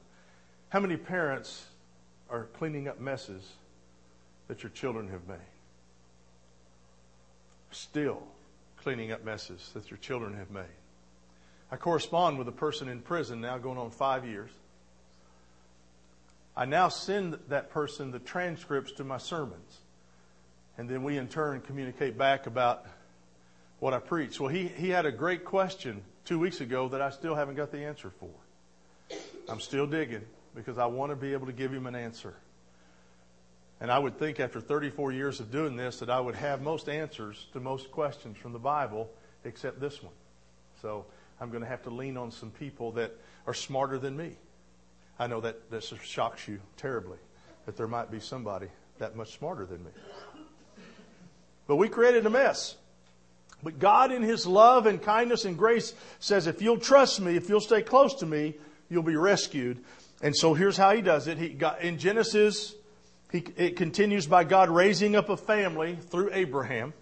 How 0.70 0.80
many 0.80 0.98
parents 0.98 1.66
are 2.30 2.46
cleaning 2.58 2.88
up 2.88 3.00
messes 3.00 3.44
that 4.48 4.64
your 4.64 4.72
children 4.72 5.10
have 5.10 5.28
made? 5.28 5.38
Still 7.72 8.24
cleaning 8.86 9.12
up 9.12 9.26
messes 9.26 9.72
that 9.74 9.90
your 9.90 9.98
children 9.98 10.36
have 10.36 10.52
made. 10.52 10.78
I 11.72 11.76
correspond 11.76 12.38
with 12.38 12.48
a 12.48 12.52
person 12.52 12.88
in 12.88 13.02
prison 13.02 13.42
now 13.42 13.58
going 13.58 13.80
on 13.80 13.90
five 13.90 14.28
years. 14.28 14.52
I 16.56 16.66
now 16.66 16.90
send 16.90 17.40
that 17.50 17.72
person 17.72 18.12
the 18.12 18.20
transcripts 18.20 18.92
to 18.98 19.04
my 19.04 19.18
sermons. 19.18 19.80
And 20.78 20.88
then 20.88 21.02
we 21.02 21.18
in 21.18 21.28
turn 21.28 21.62
communicate 21.62 22.16
back 22.16 22.46
about 22.46 22.86
what 23.80 23.96
I 23.96 23.98
preach. 23.98 24.40
Well, 24.40 24.50
he, 24.50 24.68
he 24.68 24.90
had 24.90 25.08
a 25.08 25.12
great 25.12 25.46
question 25.46 26.04
two 26.24 26.38
weeks 26.38 26.62
ago 26.62 26.88
that 26.90 27.02
I 27.02 27.10
still 27.10 27.34
haven't 27.34 27.56
got 27.56 27.72
the 27.72 27.80
answer 27.80 28.12
for. 28.20 29.18
I'm 29.50 29.62
still 29.62 29.88
digging 29.88 30.26
because 30.54 30.78
I 30.78 30.86
want 30.86 31.12
to 31.12 31.16
be 31.16 31.34
able 31.34 31.48
to 31.48 31.54
give 31.54 31.74
him 31.74 31.88
an 31.88 31.96
answer. 31.96 32.36
And 33.82 33.92
I 33.92 34.00
would 34.00 34.18
think 34.18 34.40
after 34.40 34.62
34 34.62 35.12
years 35.12 35.40
of 35.40 35.52
doing 35.52 35.76
this 35.76 36.00
that 36.00 36.10
I 36.10 36.20
would 36.20 36.36
have 36.36 36.62
most 36.62 36.88
answers 36.88 37.48
to 37.54 37.60
most 37.60 37.92
questions 37.92 38.38
from 38.38 38.54
the 38.54 38.60
Bible 38.60 39.10
except 39.44 39.80
this 39.80 40.02
one. 40.02 40.14
So 40.82 41.06
I'm 41.42 41.50
going 41.50 41.64
to 41.64 41.70
have 41.70 41.84
to 41.84 41.90
lean 41.90 42.18
on 42.18 42.32
some 42.32 42.52
people 42.52 42.92
that 42.94 43.12
are 43.46 43.54
smarter 43.54 43.98
than 43.98 44.16
me. 44.16 44.38
I 45.20 45.28
know 45.28 45.42
that 45.42 45.70
that 45.72 45.84
shocks 45.84 46.48
you 46.48 46.60
terribly 46.78 47.18
that 47.66 47.78
there 47.78 47.88
might 47.88 48.12
be 48.12 48.20
somebody 48.20 48.68
that 49.00 49.16
much 49.16 49.38
smarter 49.38 49.66
than 49.66 49.84
me. 49.84 49.92
But 51.68 51.78
we 51.78 51.90
created 51.90 52.26
a 52.26 52.30
mess. 52.30 52.76
But 53.64 53.80
God, 53.80 54.12
in 54.12 54.22
His 54.22 54.46
love 54.46 54.86
and 54.86 55.02
kindness 55.02 55.46
and 55.46 55.58
grace, 55.58 55.94
says, 56.20 56.48
if 56.48 56.62
you'll 56.62 56.78
trust 56.78 57.20
me, 57.20 57.36
if 57.36 57.50
you'll 57.50 57.62
stay 57.62 57.82
close 57.82 58.14
to 58.16 58.26
me, 58.26 58.54
you'll 58.90 59.04
be 59.04 59.16
rescued. 59.16 59.84
And 60.22 60.36
so 60.36 60.54
here's 60.54 60.78
how 60.78 60.96
He 60.96 61.02
does 61.02 61.28
it. 61.28 61.38
He 61.38 61.50
got, 61.50 61.82
in 61.82 61.98
Genesis, 61.98 62.76
he, 63.36 63.46
it 63.58 63.76
continues 63.76 64.28
by 64.28 64.44
God 64.44 64.70
raising 64.70 65.16
up 65.16 65.30
a 65.30 65.38
family 65.38 65.98
through 66.10 66.30
Abraham, 66.32 66.94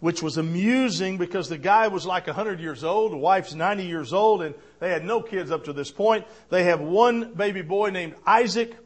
which 0.00 0.22
was 0.22 0.36
amusing 0.36 1.16
because 1.16 1.48
the 1.48 1.58
guy 1.58 1.88
was 1.88 2.04
like 2.04 2.26
100 2.26 2.60
years 2.60 2.82
old, 2.82 3.12
the 3.12 3.16
wife's 3.16 3.54
90 3.54 3.86
years 3.86 4.12
old, 4.12 4.42
and 4.42 4.54
they 4.80 4.90
had 4.90 5.04
no 5.04 5.22
kids 5.22 5.50
up 5.50 5.64
to 5.64 5.72
this 5.72 5.90
point. 5.90 6.26
They 6.48 6.64
have 6.64 6.80
one 6.80 7.34
baby 7.34 7.62
boy 7.62 7.90
named 7.90 8.14
Isaac, 8.26 8.76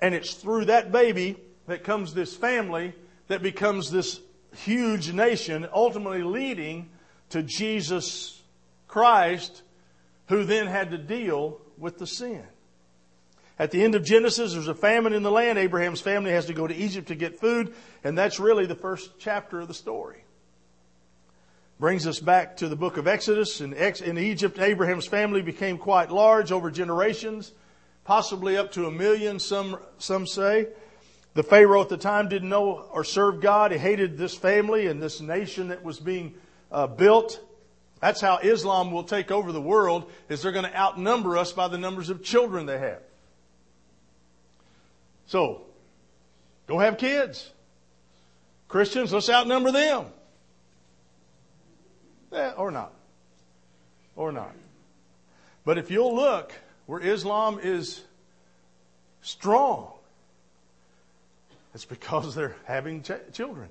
and 0.00 0.14
it's 0.14 0.34
through 0.34 0.66
that 0.66 0.92
baby 0.92 1.36
that 1.66 1.84
comes 1.84 2.12
this 2.12 2.36
family 2.36 2.92
that 3.28 3.42
becomes 3.42 3.90
this 3.90 4.20
huge 4.54 5.12
nation, 5.12 5.66
ultimately 5.72 6.22
leading 6.22 6.90
to 7.30 7.42
Jesus 7.42 8.42
Christ, 8.88 9.62
who 10.28 10.44
then 10.44 10.66
had 10.66 10.90
to 10.90 10.98
deal 10.98 11.60
with 11.78 11.98
the 11.98 12.06
sin. 12.06 12.44
At 13.58 13.70
the 13.70 13.82
end 13.82 13.94
of 13.94 14.04
Genesis, 14.04 14.52
there's 14.52 14.68
a 14.68 14.74
famine 14.74 15.14
in 15.14 15.22
the 15.22 15.30
land. 15.30 15.58
Abraham's 15.58 16.00
family 16.00 16.30
has 16.32 16.46
to 16.46 16.52
go 16.52 16.66
to 16.66 16.74
Egypt 16.74 17.08
to 17.08 17.14
get 17.14 17.40
food, 17.40 17.74
and 18.04 18.16
that's 18.16 18.38
really 18.38 18.66
the 18.66 18.74
first 18.74 19.12
chapter 19.18 19.60
of 19.60 19.68
the 19.68 19.74
story. 19.74 20.24
Brings 21.80 22.06
us 22.06 22.20
back 22.20 22.58
to 22.58 22.68
the 22.68 22.76
book 22.76 22.98
of 22.98 23.06
Exodus. 23.06 23.60
In, 23.60 23.72
in 23.72 24.18
Egypt, 24.18 24.58
Abraham's 24.58 25.06
family 25.06 25.40
became 25.40 25.78
quite 25.78 26.10
large 26.10 26.52
over 26.52 26.70
generations, 26.70 27.52
possibly 28.04 28.56
up 28.58 28.72
to 28.72 28.86
a 28.86 28.90
million, 28.90 29.38
some, 29.38 29.78
some 29.98 30.26
say. 30.26 30.68
The 31.32 31.42
Pharaoh 31.42 31.82
at 31.82 31.90
the 31.90 31.98
time 31.98 32.28
didn't 32.28 32.48
know 32.48 32.86
or 32.92 33.04
serve 33.04 33.40
God. 33.40 33.72
He 33.72 33.78
hated 33.78 34.16
this 34.16 34.34
family 34.34 34.86
and 34.86 35.02
this 35.02 35.20
nation 35.20 35.68
that 35.68 35.82
was 35.82 35.98
being 35.98 36.34
uh, 36.72 36.86
built. 36.86 37.40
That's 38.00 38.20
how 38.20 38.38
Islam 38.38 38.90
will 38.90 39.04
take 39.04 39.30
over 39.30 39.52
the 39.52 39.60
world, 39.60 40.10
is 40.28 40.42
they're 40.42 40.52
going 40.52 40.64
to 40.64 40.78
outnumber 40.78 41.36
us 41.38 41.52
by 41.52 41.68
the 41.68 41.78
numbers 41.78 42.10
of 42.10 42.22
children 42.22 42.66
they 42.66 42.78
have. 42.78 43.02
So, 45.26 45.62
go 46.66 46.78
have 46.78 46.98
kids. 46.98 47.50
Christians, 48.68 49.12
let's 49.12 49.28
outnumber 49.28 49.72
them. 49.72 50.06
Eh, 52.32 52.52
or 52.56 52.70
not. 52.70 52.92
Or 54.14 54.32
not. 54.32 54.52
But 55.64 55.78
if 55.78 55.90
you'll 55.90 56.14
look 56.14 56.52
where 56.86 57.00
Islam 57.00 57.58
is 57.62 58.02
strong, 59.20 59.92
it's 61.74 61.84
because 61.84 62.34
they're 62.34 62.56
having 62.64 63.02
ch- 63.02 63.32
children. 63.32 63.68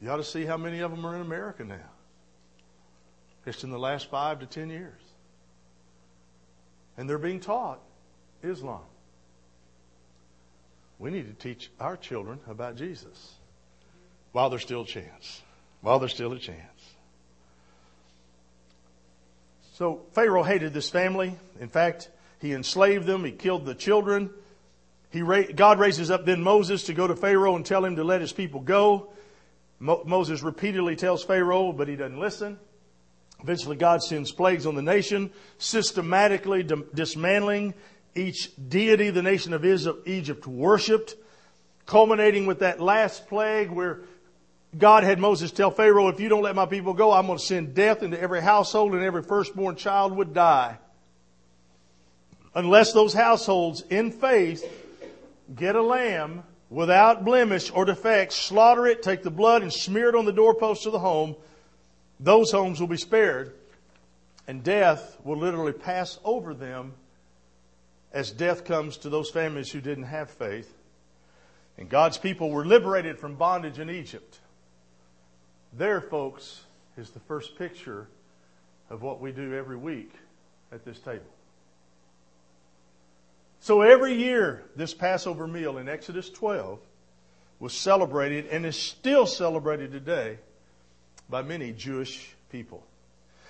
You 0.00 0.10
ought 0.10 0.16
to 0.16 0.24
see 0.24 0.44
how 0.44 0.56
many 0.56 0.80
of 0.80 0.90
them 0.90 1.04
are 1.04 1.14
in 1.14 1.20
America 1.20 1.64
now. 1.64 1.90
Just 3.44 3.64
in 3.64 3.70
the 3.70 3.78
last 3.78 4.10
five 4.10 4.40
to 4.40 4.46
ten 4.46 4.70
years. 4.70 5.00
And 6.96 7.08
they're 7.08 7.18
being 7.18 7.40
taught 7.40 7.80
Islam. 8.42 8.82
We 10.98 11.10
need 11.10 11.26
to 11.28 11.34
teach 11.34 11.70
our 11.78 11.96
children 11.96 12.40
about 12.48 12.76
Jesus 12.76 13.34
while 14.32 14.50
there's 14.50 14.62
still 14.62 14.82
a 14.82 14.86
chance. 14.86 15.42
While 15.80 15.98
there's 15.98 16.12
still 16.12 16.32
a 16.32 16.38
chance. 16.38 16.58
So 19.74 20.02
Pharaoh 20.12 20.42
hated 20.42 20.74
this 20.74 20.90
family. 20.90 21.36
In 21.60 21.68
fact, 21.68 22.10
he 22.40 22.52
enslaved 22.52 23.06
them. 23.06 23.24
He 23.24 23.30
killed 23.30 23.64
the 23.64 23.76
children. 23.76 24.30
He, 25.10 25.20
God 25.54 25.78
raises 25.78 26.10
up 26.10 26.26
then 26.26 26.42
Moses 26.42 26.84
to 26.84 26.94
go 26.94 27.06
to 27.06 27.14
Pharaoh 27.14 27.54
and 27.54 27.64
tell 27.64 27.84
him 27.84 27.96
to 27.96 28.04
let 28.04 28.20
his 28.20 28.32
people 28.32 28.60
go. 28.60 29.12
Mo, 29.78 30.02
Moses 30.04 30.42
repeatedly 30.42 30.96
tells 30.96 31.24
Pharaoh, 31.24 31.72
but 31.72 31.86
he 31.86 31.94
doesn't 31.94 32.18
listen. 32.18 32.58
Eventually, 33.40 33.76
God 33.76 34.02
sends 34.02 34.32
plagues 34.32 34.66
on 34.66 34.74
the 34.74 34.82
nation, 34.82 35.30
systematically 35.58 36.68
dismantling 36.92 37.74
each 38.14 38.50
deity 38.68 39.10
the 39.10 39.22
nation 39.22 39.52
of 39.52 39.64
Egypt 39.64 40.46
worshiped, 40.46 41.16
culminating 41.86 42.46
with 42.46 42.60
that 42.60 42.80
last 42.80 43.28
plague 43.28 43.70
where 43.70 44.00
God 44.76 45.04
had 45.04 45.18
Moses 45.18 45.50
tell 45.50 45.70
Pharaoh, 45.70 46.08
if 46.08 46.20
you 46.20 46.28
don't 46.28 46.42
let 46.42 46.54
my 46.54 46.66
people 46.66 46.92
go, 46.92 47.12
I'm 47.12 47.26
going 47.26 47.38
to 47.38 47.44
send 47.44 47.74
death 47.74 48.02
into 48.02 48.20
every 48.20 48.42
household 48.42 48.92
and 48.94 49.02
every 49.02 49.22
firstborn 49.22 49.76
child 49.76 50.14
would 50.16 50.34
die. 50.34 50.78
Unless 52.54 52.92
those 52.92 53.14
households 53.14 53.82
in 53.88 54.10
faith 54.10 54.64
get 55.54 55.74
a 55.76 55.82
lamb 55.82 56.42
without 56.68 57.24
blemish 57.24 57.70
or 57.70 57.84
defect, 57.86 58.32
slaughter 58.32 58.86
it, 58.86 59.02
take 59.02 59.22
the 59.22 59.30
blood 59.30 59.62
and 59.62 59.72
smear 59.72 60.10
it 60.10 60.14
on 60.14 60.26
the 60.26 60.32
doorposts 60.32 60.84
of 60.84 60.92
the 60.92 60.98
home, 60.98 61.34
those 62.20 62.50
homes 62.50 62.80
will 62.80 62.88
be 62.88 62.96
spared. 62.96 63.54
And 64.46 64.62
death 64.62 65.16
will 65.24 65.36
literally 65.36 65.72
pass 65.72 66.18
over 66.24 66.52
them 66.52 66.94
as 68.12 68.30
death 68.30 68.64
comes 68.64 68.96
to 68.98 69.08
those 69.08 69.30
families 69.30 69.70
who 69.70 69.80
didn't 69.80 70.04
have 70.04 70.30
faith. 70.30 70.72
And 71.76 71.88
God's 71.88 72.18
people 72.18 72.50
were 72.50 72.64
liberated 72.64 73.18
from 73.18 73.36
bondage 73.36 73.78
in 73.78 73.90
Egypt. 73.90 74.40
There, 75.72 76.00
folks, 76.00 76.62
is 76.96 77.10
the 77.10 77.20
first 77.20 77.56
picture 77.56 78.08
of 78.90 79.02
what 79.02 79.20
we 79.20 79.32
do 79.32 79.54
every 79.54 79.76
week 79.76 80.12
at 80.72 80.84
this 80.84 80.98
table. 80.98 81.24
So 83.60 83.82
every 83.82 84.14
year, 84.14 84.64
this 84.76 84.94
Passover 84.94 85.46
meal 85.46 85.78
in 85.78 85.88
Exodus 85.88 86.30
12 86.30 86.78
was 87.60 87.74
celebrated 87.74 88.46
and 88.46 88.64
is 88.64 88.76
still 88.76 89.26
celebrated 89.26 89.92
today 89.92 90.38
by 91.28 91.42
many 91.42 91.72
Jewish 91.72 92.34
people. 92.50 92.84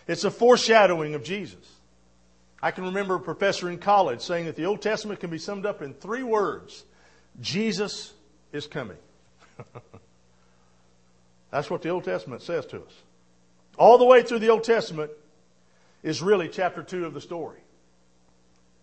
It's 0.06 0.24
a 0.24 0.30
foreshadowing 0.30 1.14
of 1.14 1.22
Jesus. 1.22 1.77
I 2.62 2.70
can 2.70 2.84
remember 2.84 3.14
a 3.14 3.20
professor 3.20 3.70
in 3.70 3.78
college 3.78 4.20
saying 4.20 4.46
that 4.46 4.56
the 4.56 4.66
Old 4.66 4.82
Testament 4.82 5.20
can 5.20 5.30
be 5.30 5.38
summed 5.38 5.64
up 5.64 5.80
in 5.82 5.94
three 5.94 6.22
words 6.22 6.84
Jesus 7.40 8.12
is 8.52 8.66
coming. 8.66 8.96
That's 11.50 11.70
what 11.70 11.82
the 11.82 11.90
Old 11.90 12.04
Testament 12.04 12.42
says 12.42 12.66
to 12.66 12.78
us. 12.78 12.92
All 13.78 13.96
the 13.98 14.04
way 14.04 14.22
through 14.22 14.40
the 14.40 14.50
Old 14.50 14.64
Testament 14.64 15.12
is 16.02 16.20
really 16.20 16.48
chapter 16.48 16.82
2 16.82 17.06
of 17.06 17.14
the 17.14 17.20
story 17.20 17.58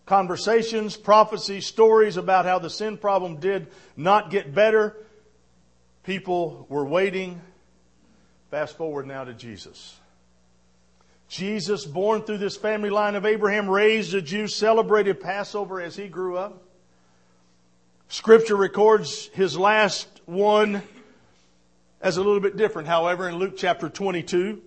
conversations, 0.06 0.96
prophecies, 0.96 1.66
stories 1.66 2.18
about 2.18 2.46
how 2.46 2.60
the 2.60 2.70
sin 2.70 2.98
problem 2.98 3.38
did 3.38 3.68
not 3.98 4.30
get 4.30 4.54
better. 4.54 4.96
People 6.04 6.68
were 6.70 6.86
waiting. 6.86 7.42
Fast 8.52 8.78
forward 8.78 9.08
now 9.08 9.24
to 9.24 9.34
Jesus. 9.34 10.00
Jesus, 11.36 11.84
born 11.84 12.22
through 12.22 12.38
this 12.38 12.56
family 12.56 12.90
line 12.90 13.16
of 13.16 13.26
Abraham, 13.26 13.70
raised 13.70 14.14
a 14.14 14.22
Jew, 14.22 14.48
celebrated 14.48 15.20
Passover 15.20 15.82
as 15.82 15.94
he 15.94 16.08
grew 16.08 16.38
up. 16.38 16.64
Scripture 18.08 18.56
records 18.56 19.28
his 19.34 19.58
last 19.58 20.08
one 20.26 20.82
as 22.00 22.16
a 22.16 22.24
little 22.24 22.40
bit 22.40 22.56
different, 22.56 22.88
however, 22.88 23.28
in 23.28 23.36
Luke 23.36 23.56
chapter 23.58 23.90
22. 23.90 24.62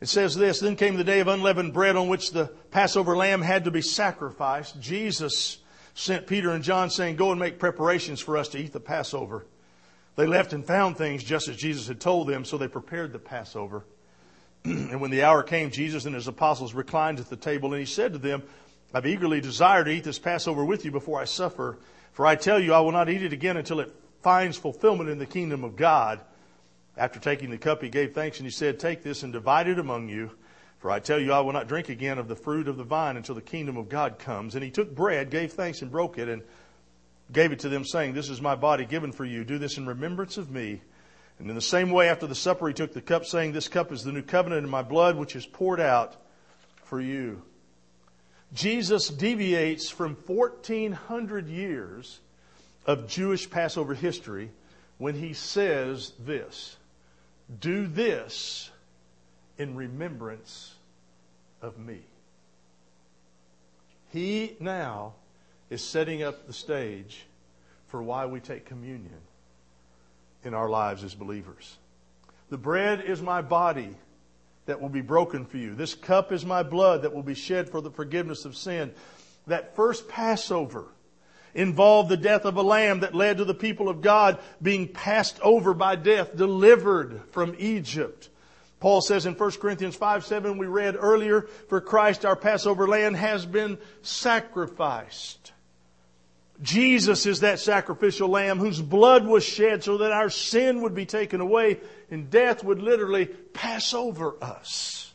It 0.00 0.08
says 0.08 0.34
this, 0.34 0.58
then 0.58 0.74
came 0.74 0.96
the 0.96 1.04
day 1.04 1.20
of 1.20 1.28
unleavened 1.28 1.72
bread 1.72 1.94
on 1.94 2.08
which 2.08 2.32
the 2.32 2.46
Passover 2.72 3.16
lamb 3.16 3.42
had 3.42 3.66
to 3.66 3.70
be 3.70 3.82
sacrificed. 3.82 4.80
Jesus 4.80 5.58
sent 5.94 6.26
Peter 6.26 6.50
and 6.50 6.64
John 6.64 6.90
saying, 6.90 7.14
go 7.14 7.30
and 7.30 7.38
make 7.38 7.60
preparations 7.60 8.20
for 8.20 8.36
us 8.36 8.48
to 8.48 8.58
eat 8.58 8.72
the 8.72 8.80
Passover. 8.80 9.46
They 10.16 10.26
left 10.26 10.52
and 10.52 10.66
found 10.66 10.96
things 10.96 11.22
just 11.22 11.46
as 11.46 11.56
Jesus 11.56 11.86
had 11.86 12.00
told 12.00 12.26
them, 12.26 12.44
so 12.44 12.58
they 12.58 12.66
prepared 12.66 13.12
the 13.12 13.20
Passover. 13.20 13.84
and 14.90 15.00
when 15.00 15.12
the 15.12 15.22
hour 15.22 15.44
came, 15.44 15.70
Jesus 15.70 16.06
and 16.06 16.14
his 16.14 16.26
apostles 16.26 16.74
reclined 16.74 17.20
at 17.20 17.30
the 17.30 17.36
table, 17.36 17.72
and 17.72 17.80
he 17.80 17.86
said 17.86 18.12
to 18.14 18.18
them, 18.18 18.42
I've 18.92 19.06
eagerly 19.06 19.40
desired 19.40 19.84
to 19.84 19.90
eat 19.90 20.04
this 20.04 20.18
Passover 20.18 20.64
with 20.64 20.84
you 20.84 20.90
before 20.90 21.20
I 21.20 21.24
suffer. 21.24 21.78
For 22.12 22.26
I 22.26 22.34
tell 22.34 22.58
you, 22.58 22.72
I 22.72 22.80
will 22.80 22.92
not 22.92 23.08
eat 23.08 23.22
it 23.22 23.32
again 23.32 23.56
until 23.56 23.78
it 23.80 23.94
finds 24.22 24.56
fulfillment 24.56 25.08
in 25.08 25.18
the 25.18 25.26
kingdom 25.26 25.62
of 25.62 25.76
God. 25.76 26.20
After 26.96 27.20
taking 27.20 27.50
the 27.50 27.58
cup, 27.58 27.82
he 27.82 27.90
gave 27.90 28.14
thanks 28.14 28.38
and 28.38 28.46
he 28.46 28.50
said, 28.50 28.80
Take 28.80 29.02
this 29.02 29.22
and 29.22 29.32
divide 29.32 29.68
it 29.68 29.78
among 29.78 30.08
you. 30.08 30.30
For 30.78 30.90
I 30.90 30.98
tell 30.98 31.20
you, 31.20 31.32
I 31.32 31.40
will 31.40 31.52
not 31.52 31.68
drink 31.68 31.88
again 31.88 32.18
of 32.18 32.26
the 32.26 32.34
fruit 32.34 32.66
of 32.66 32.76
the 32.76 32.84
vine 32.84 33.16
until 33.16 33.34
the 33.34 33.42
kingdom 33.42 33.76
of 33.76 33.88
God 33.88 34.18
comes. 34.18 34.54
And 34.54 34.64
he 34.64 34.70
took 34.70 34.94
bread, 34.94 35.30
gave 35.30 35.52
thanks, 35.52 35.82
and 35.82 35.90
broke 35.90 36.18
it, 36.18 36.28
and 36.28 36.42
gave 37.32 37.52
it 37.52 37.60
to 37.60 37.68
them, 37.68 37.84
saying, 37.84 38.14
This 38.14 38.30
is 38.30 38.40
my 38.40 38.54
body 38.54 38.84
given 38.84 39.12
for 39.12 39.24
you. 39.24 39.44
Do 39.44 39.58
this 39.58 39.78
in 39.78 39.86
remembrance 39.86 40.38
of 40.38 40.50
me. 40.50 40.80
And 41.38 41.50
in 41.50 41.54
the 41.54 41.60
same 41.60 41.90
way, 41.90 42.08
after 42.08 42.26
the 42.26 42.34
supper, 42.34 42.68
he 42.68 42.74
took 42.74 42.94
the 42.94 43.02
cup, 43.02 43.26
saying, 43.26 43.52
This 43.52 43.68
cup 43.68 43.92
is 43.92 44.02
the 44.02 44.12
new 44.12 44.22
covenant 44.22 44.64
in 44.64 44.70
my 44.70 44.82
blood, 44.82 45.16
which 45.16 45.36
is 45.36 45.44
poured 45.44 45.80
out 45.80 46.16
for 46.84 47.00
you. 47.00 47.42
Jesus 48.54 49.08
deviates 49.08 49.90
from 49.90 50.14
1400 50.26 51.48
years 51.48 52.20
of 52.86 53.08
Jewish 53.08 53.50
Passover 53.50 53.94
history 53.94 54.50
when 54.98 55.14
he 55.14 55.34
says 55.34 56.12
this 56.24 56.76
Do 57.60 57.86
this 57.86 58.70
in 59.58 59.76
remembrance 59.76 60.74
of 61.60 61.78
me. 61.78 62.00
He 64.12 64.56
now 64.60 65.14
is 65.68 65.82
setting 65.82 66.22
up 66.22 66.46
the 66.46 66.52
stage 66.52 67.26
for 67.88 68.02
why 68.02 68.24
we 68.26 68.40
take 68.40 68.64
communion 68.64 69.20
in 70.44 70.54
our 70.54 70.68
lives 70.68 71.04
as 71.04 71.14
believers. 71.14 71.76
The 72.50 72.58
bread 72.58 73.02
is 73.02 73.20
my 73.20 73.42
body 73.42 73.96
that 74.66 74.80
will 74.80 74.88
be 74.88 75.00
broken 75.00 75.44
for 75.44 75.56
you. 75.56 75.74
This 75.74 75.94
cup 75.94 76.32
is 76.32 76.44
my 76.44 76.62
blood 76.62 77.02
that 77.02 77.14
will 77.14 77.22
be 77.22 77.34
shed 77.34 77.68
for 77.68 77.80
the 77.80 77.90
forgiveness 77.90 78.44
of 78.44 78.56
sin. 78.56 78.92
That 79.46 79.74
first 79.76 80.08
Passover 80.08 80.86
involved 81.54 82.08
the 82.08 82.16
death 82.16 82.44
of 82.44 82.56
a 82.56 82.62
lamb 82.62 83.00
that 83.00 83.14
led 83.14 83.38
to 83.38 83.44
the 83.44 83.54
people 83.54 83.88
of 83.88 84.02
God 84.02 84.38
being 84.60 84.88
passed 84.88 85.40
over 85.40 85.72
by 85.72 85.96
death, 85.96 86.36
delivered 86.36 87.22
from 87.30 87.56
Egypt. 87.58 88.28
Paul 88.78 89.00
says 89.00 89.24
in 89.24 89.34
1 89.34 89.50
Corinthians 89.52 89.96
5 89.96 90.24
7, 90.24 90.58
we 90.58 90.66
read 90.66 90.96
earlier, 90.98 91.42
for 91.68 91.80
Christ 91.80 92.24
our 92.24 92.36
Passover 92.36 92.86
lamb 92.86 93.14
has 93.14 93.46
been 93.46 93.78
sacrificed. 94.02 95.52
Jesus 96.62 97.26
is 97.26 97.40
that 97.40 97.60
sacrificial 97.60 98.28
lamb 98.28 98.58
whose 98.58 98.80
blood 98.80 99.26
was 99.26 99.44
shed 99.44 99.84
so 99.84 99.98
that 99.98 100.12
our 100.12 100.30
sin 100.30 100.82
would 100.82 100.94
be 100.94 101.06
taken 101.06 101.40
away 101.40 101.80
and 102.10 102.30
death 102.30 102.64
would 102.64 102.80
literally 102.80 103.26
pass 103.26 103.92
over 103.92 104.36
us. 104.42 105.12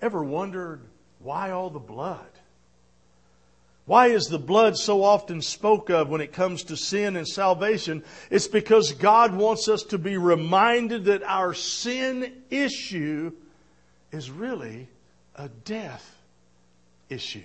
Ever 0.00 0.22
wondered 0.22 0.80
why 1.18 1.50
all 1.50 1.70
the 1.70 1.78
blood? 1.78 2.26
Why 3.86 4.08
is 4.08 4.26
the 4.26 4.38
blood 4.38 4.78
so 4.78 5.04
often 5.04 5.42
spoke 5.42 5.90
of 5.90 6.08
when 6.08 6.22
it 6.22 6.32
comes 6.32 6.64
to 6.64 6.76
sin 6.76 7.16
and 7.16 7.28
salvation? 7.28 8.02
It's 8.30 8.48
because 8.48 8.92
God 8.92 9.34
wants 9.34 9.68
us 9.68 9.82
to 9.84 9.98
be 9.98 10.16
reminded 10.16 11.04
that 11.04 11.22
our 11.22 11.52
sin 11.52 12.42
issue 12.48 13.32
is 14.10 14.30
really 14.30 14.88
a 15.34 15.48
death 15.48 16.16
issue. 17.10 17.42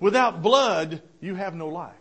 Without 0.00 0.42
blood, 0.42 1.02
you 1.20 1.34
have 1.34 1.54
no 1.54 1.68
life. 1.68 1.94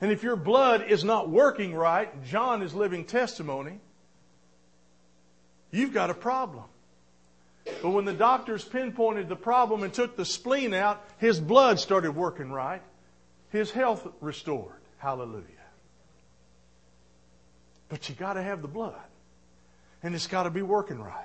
And 0.00 0.12
if 0.12 0.22
your 0.22 0.36
blood 0.36 0.84
is 0.88 1.04
not 1.04 1.30
working 1.30 1.74
right, 1.74 2.24
John 2.24 2.62
is 2.62 2.74
living 2.74 3.04
testimony, 3.04 3.80
you've 5.70 5.94
got 5.94 6.10
a 6.10 6.14
problem. 6.14 6.64
But 7.82 7.90
when 7.90 8.04
the 8.04 8.12
doctors 8.12 8.64
pinpointed 8.64 9.28
the 9.28 9.36
problem 9.36 9.82
and 9.82 9.92
took 9.92 10.16
the 10.16 10.24
spleen 10.24 10.74
out, 10.74 11.02
his 11.18 11.40
blood 11.40 11.80
started 11.80 12.12
working 12.12 12.52
right. 12.52 12.82
His 13.50 13.70
health 13.70 14.06
restored. 14.20 14.80
Hallelujah. 14.98 15.44
But 17.88 18.08
you 18.08 18.14
got 18.14 18.34
to 18.34 18.42
have 18.42 18.60
the 18.62 18.68
blood. 18.68 19.00
And 20.02 20.14
it's 20.14 20.26
got 20.26 20.42
to 20.42 20.50
be 20.50 20.62
working 20.62 21.00
right. 21.00 21.24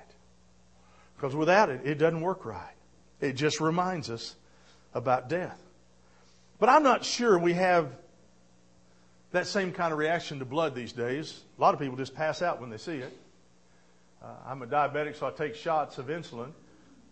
Because 1.15 1.35
without 1.35 1.69
it, 1.69 1.81
it 1.83 1.95
doesn't 1.95 2.21
work 2.21 2.45
right. 2.45 2.75
It 3.19 3.33
just 3.33 3.59
reminds 3.59 4.09
us 4.09 4.35
about 4.93 5.29
death. 5.29 5.59
But 6.59 6.69
I'm 6.69 6.83
not 6.83 7.05
sure 7.05 7.37
we 7.37 7.53
have 7.53 7.95
that 9.31 9.47
same 9.47 9.71
kind 9.71 9.93
of 9.93 9.99
reaction 9.99 10.39
to 10.39 10.45
blood 10.45 10.75
these 10.75 10.91
days. 10.91 11.39
A 11.57 11.61
lot 11.61 11.73
of 11.73 11.79
people 11.79 11.95
just 11.95 12.15
pass 12.15 12.41
out 12.41 12.59
when 12.59 12.69
they 12.69 12.77
see 12.77 12.97
it. 12.97 13.17
Uh, 14.21 14.27
I'm 14.45 14.61
a 14.61 14.67
diabetic, 14.67 15.15
so 15.15 15.27
I 15.27 15.31
take 15.31 15.55
shots 15.55 15.97
of 15.97 16.07
insulin, 16.07 16.51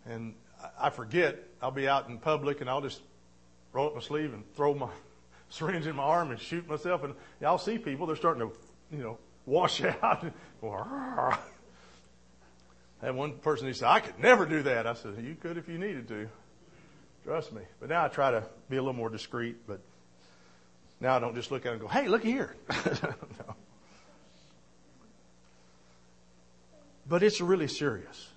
and 0.04 0.34
I 0.78 0.90
forget. 0.90 1.38
I'll 1.62 1.70
be 1.70 1.88
out 1.88 2.08
in 2.08 2.18
public, 2.18 2.60
and 2.60 2.68
I'll 2.68 2.82
just 2.82 3.00
roll 3.72 3.88
up 3.88 3.94
my 3.94 4.00
sleeve 4.00 4.34
and 4.34 4.44
throw 4.54 4.74
my 4.74 4.90
syringe 5.48 5.86
in 5.86 5.96
my 5.96 6.02
arm 6.02 6.30
and 6.30 6.40
shoot 6.40 6.68
myself. 6.68 7.04
And 7.04 7.14
I'll 7.44 7.58
see 7.58 7.78
people; 7.78 8.06
they're 8.06 8.16
starting 8.16 8.48
to, 8.48 8.54
you 8.94 9.02
know, 9.02 9.18
wash 9.46 9.82
out. 10.02 10.24
I 13.00 13.06
had 13.06 13.14
one 13.14 13.38
person, 13.38 13.68
he 13.68 13.72
said, 13.72 13.88
"I 13.88 14.00
could 14.00 14.18
never 14.18 14.44
do 14.44 14.62
that." 14.64 14.86
I 14.86 14.94
said, 14.94 15.14
"You 15.22 15.34
could 15.34 15.56
if 15.56 15.68
you 15.68 15.78
needed 15.78 16.08
to." 16.08 16.28
Trust 17.24 17.52
me. 17.52 17.62
But 17.80 17.88
now 17.88 18.04
I 18.04 18.08
try 18.08 18.30
to 18.30 18.44
be 18.68 18.76
a 18.76 18.80
little 18.80 18.94
more 18.94 19.10
discreet. 19.10 19.56
But 19.66 19.80
now 21.00 21.16
I 21.16 21.18
don't 21.18 21.34
just 21.34 21.50
look 21.50 21.66
at 21.66 21.70
it 21.70 21.72
and 21.72 21.80
go, 21.80 21.88
"Hey, 21.88 22.08
look 22.08 22.22
here." 22.22 22.56
no. 22.70 23.54
But 27.08 27.22
it's 27.22 27.40
really 27.40 27.68
serious. 27.68 28.28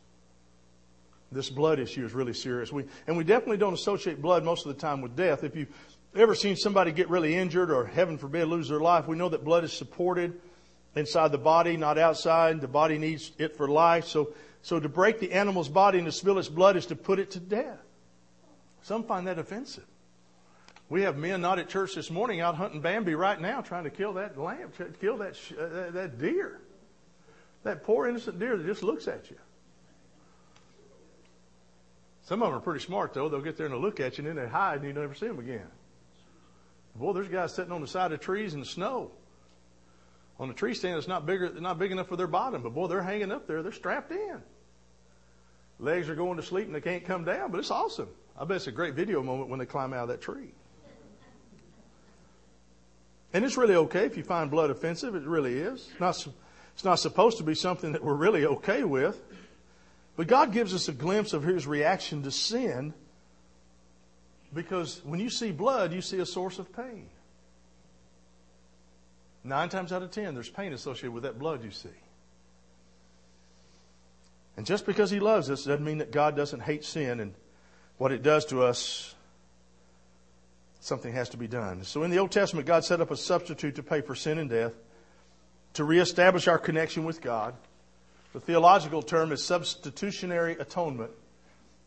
This 1.31 1.49
blood 1.49 1.79
issue 1.79 2.05
is 2.05 2.13
really 2.13 2.33
serious. 2.33 2.71
We, 2.71 2.85
and 3.07 3.15
we 3.15 3.23
definitely 3.23 3.57
don't 3.57 3.73
associate 3.73 4.21
blood 4.21 4.43
most 4.43 4.65
of 4.65 4.73
the 4.73 4.79
time 4.79 5.01
with 5.01 5.15
death. 5.15 5.43
If 5.43 5.55
you've 5.55 5.73
ever 6.15 6.35
seen 6.35 6.55
somebody 6.55 6.91
get 6.91 7.09
really 7.09 7.35
injured 7.35 7.71
or, 7.71 7.85
heaven 7.85 8.17
forbid, 8.17 8.47
lose 8.47 8.67
their 8.67 8.79
life, 8.79 9.07
we 9.07 9.15
know 9.15 9.29
that 9.29 9.45
blood 9.45 9.63
is 9.63 9.71
supported 9.71 10.39
inside 10.95 11.31
the 11.31 11.37
body, 11.37 11.77
not 11.77 11.97
outside. 11.97 12.59
The 12.59 12.67
body 12.67 12.97
needs 12.97 13.31
it 13.37 13.55
for 13.55 13.69
life. 13.69 14.05
So, 14.05 14.33
so 14.61 14.79
to 14.79 14.89
break 14.89 15.19
the 15.19 15.31
animal's 15.31 15.69
body 15.69 15.99
and 15.99 16.05
to 16.05 16.11
spill 16.11 16.37
its 16.37 16.49
blood 16.49 16.75
is 16.75 16.85
to 16.87 16.95
put 16.95 17.19
it 17.19 17.31
to 17.31 17.39
death. 17.39 17.79
Some 18.83 19.03
find 19.03 19.27
that 19.27 19.39
offensive. 19.39 19.85
We 20.89 21.03
have 21.03 21.17
men 21.17 21.41
not 21.41 21.57
at 21.57 21.69
church 21.69 21.95
this 21.95 22.11
morning 22.11 22.41
out 22.41 22.55
hunting 22.55 22.81
Bambi 22.81 23.15
right 23.15 23.39
now 23.39 23.61
trying 23.61 23.85
to 23.85 23.89
kill 23.89 24.13
that 24.13 24.37
lamb, 24.37 24.71
kill 24.99 25.17
that, 25.17 25.37
uh, 25.57 25.91
that 25.91 26.19
deer. 26.19 26.59
That 27.63 27.83
poor 27.83 28.07
innocent 28.07 28.39
deer 28.39 28.57
that 28.57 28.65
just 28.65 28.83
looks 28.83 29.07
at 29.07 29.29
you. 29.29 29.37
Some 32.23 32.41
of 32.43 32.49
them 32.49 32.57
are 32.57 32.61
pretty 32.61 32.83
smart 32.83 33.13
though. 33.13 33.29
They'll 33.29 33.41
get 33.41 33.55
there 33.55 33.67
and 33.67 33.73
they'll 33.73 33.81
look 33.81 33.99
at 33.99 34.17
you 34.17 34.27
and 34.27 34.37
then 34.37 34.43
they 34.43 34.49
hide 34.49 34.79
and 34.79 34.85
you 34.85 34.93
never 34.93 35.13
see 35.13 35.27
them 35.27 35.39
again. 35.39 35.67
Boy, 36.95 37.13
there's 37.13 37.29
guys 37.29 37.53
sitting 37.53 37.71
on 37.71 37.81
the 37.81 37.87
side 37.87 38.11
of 38.11 38.19
trees 38.19 38.53
in 38.53 38.59
the 38.59 38.65
snow. 38.65 39.11
On 40.39 40.49
a 40.49 40.53
tree 40.53 40.73
stand 40.73 40.97
that's 40.97 41.07
not 41.07 41.25
bigger, 41.25 41.53
not 41.59 41.77
big 41.77 41.91
enough 41.91 42.07
for 42.07 42.15
their 42.15 42.27
bottom, 42.27 42.63
but 42.63 42.73
boy, 42.73 42.87
they're 42.87 43.03
hanging 43.03 43.31
up 43.31 43.47
there. 43.47 43.61
They're 43.63 43.71
strapped 43.71 44.11
in. 44.11 44.41
Legs 45.79 46.09
are 46.09 46.15
going 46.15 46.37
to 46.37 46.43
sleep 46.43 46.65
and 46.65 46.75
they 46.75 46.81
can't 46.81 47.05
come 47.05 47.23
down, 47.23 47.51
but 47.51 47.59
it's 47.59 47.71
awesome. 47.71 48.09
I 48.37 48.45
bet 48.45 48.57
it's 48.57 48.67
a 48.67 48.71
great 48.71 48.93
video 48.93 49.21
moment 49.21 49.49
when 49.49 49.59
they 49.59 49.65
climb 49.65 49.93
out 49.93 50.03
of 50.03 50.07
that 50.09 50.21
tree. 50.21 50.53
And 53.33 53.45
it's 53.45 53.55
really 53.57 53.75
okay 53.75 54.05
if 54.05 54.17
you 54.17 54.23
find 54.23 54.51
blood 54.51 54.69
offensive. 54.69 55.15
It 55.15 55.23
really 55.23 55.57
is. 55.57 55.89
Not 55.99 56.27
it's 56.73 56.83
not 56.83 56.95
supposed 56.95 57.37
to 57.37 57.43
be 57.43 57.55
something 57.55 57.93
that 57.93 58.03
we're 58.03 58.13
really 58.13 58.45
okay 58.45 58.83
with. 58.83 59.21
But 60.15 60.27
God 60.27 60.51
gives 60.51 60.73
us 60.73 60.87
a 60.87 60.93
glimpse 60.93 61.33
of 61.33 61.43
his 61.43 61.65
reaction 61.65 62.23
to 62.23 62.31
sin 62.31 62.93
because 64.53 65.01
when 65.05 65.19
you 65.19 65.29
see 65.29 65.51
blood, 65.51 65.93
you 65.93 66.01
see 66.01 66.19
a 66.19 66.25
source 66.25 66.59
of 66.59 66.75
pain. 66.75 67.07
Nine 69.43 69.69
times 69.69 69.91
out 69.91 70.03
of 70.03 70.11
ten, 70.11 70.33
there's 70.33 70.49
pain 70.49 70.73
associated 70.73 71.13
with 71.13 71.23
that 71.23 71.39
blood 71.39 71.63
you 71.63 71.71
see. 71.71 71.89
And 74.57 74.65
just 74.65 74.85
because 74.85 75.09
he 75.09 75.19
loves 75.19 75.49
us 75.49 75.63
doesn't 75.63 75.83
mean 75.83 75.99
that 75.99 76.11
God 76.11 76.35
doesn't 76.35 76.59
hate 76.59 76.83
sin 76.83 77.19
and 77.21 77.33
what 78.01 78.11
it 78.11 78.23
does 78.23 78.45
to 78.45 78.63
us. 78.63 79.13
Something 80.79 81.13
has 81.13 81.29
to 81.29 81.37
be 81.37 81.47
done. 81.47 81.83
So 81.83 82.01
in 82.01 82.09
the 82.09 82.17
Old 82.17 82.31
Testament, 82.31 82.65
God 82.65 82.83
set 82.83 82.99
up 82.99 83.11
a 83.11 83.15
substitute 83.15 83.75
to 83.75 83.83
pay 83.83 84.01
for 84.01 84.15
sin 84.15 84.39
and 84.39 84.49
death 84.49 84.73
to 85.75 85.83
reestablish 85.83 86.47
our 86.47 86.57
connection 86.57 87.05
with 87.05 87.21
God. 87.21 87.53
The 88.33 88.39
theological 88.39 89.03
term 89.03 89.31
is 89.31 89.43
substitutionary 89.43 90.53
atonement. 90.53 91.11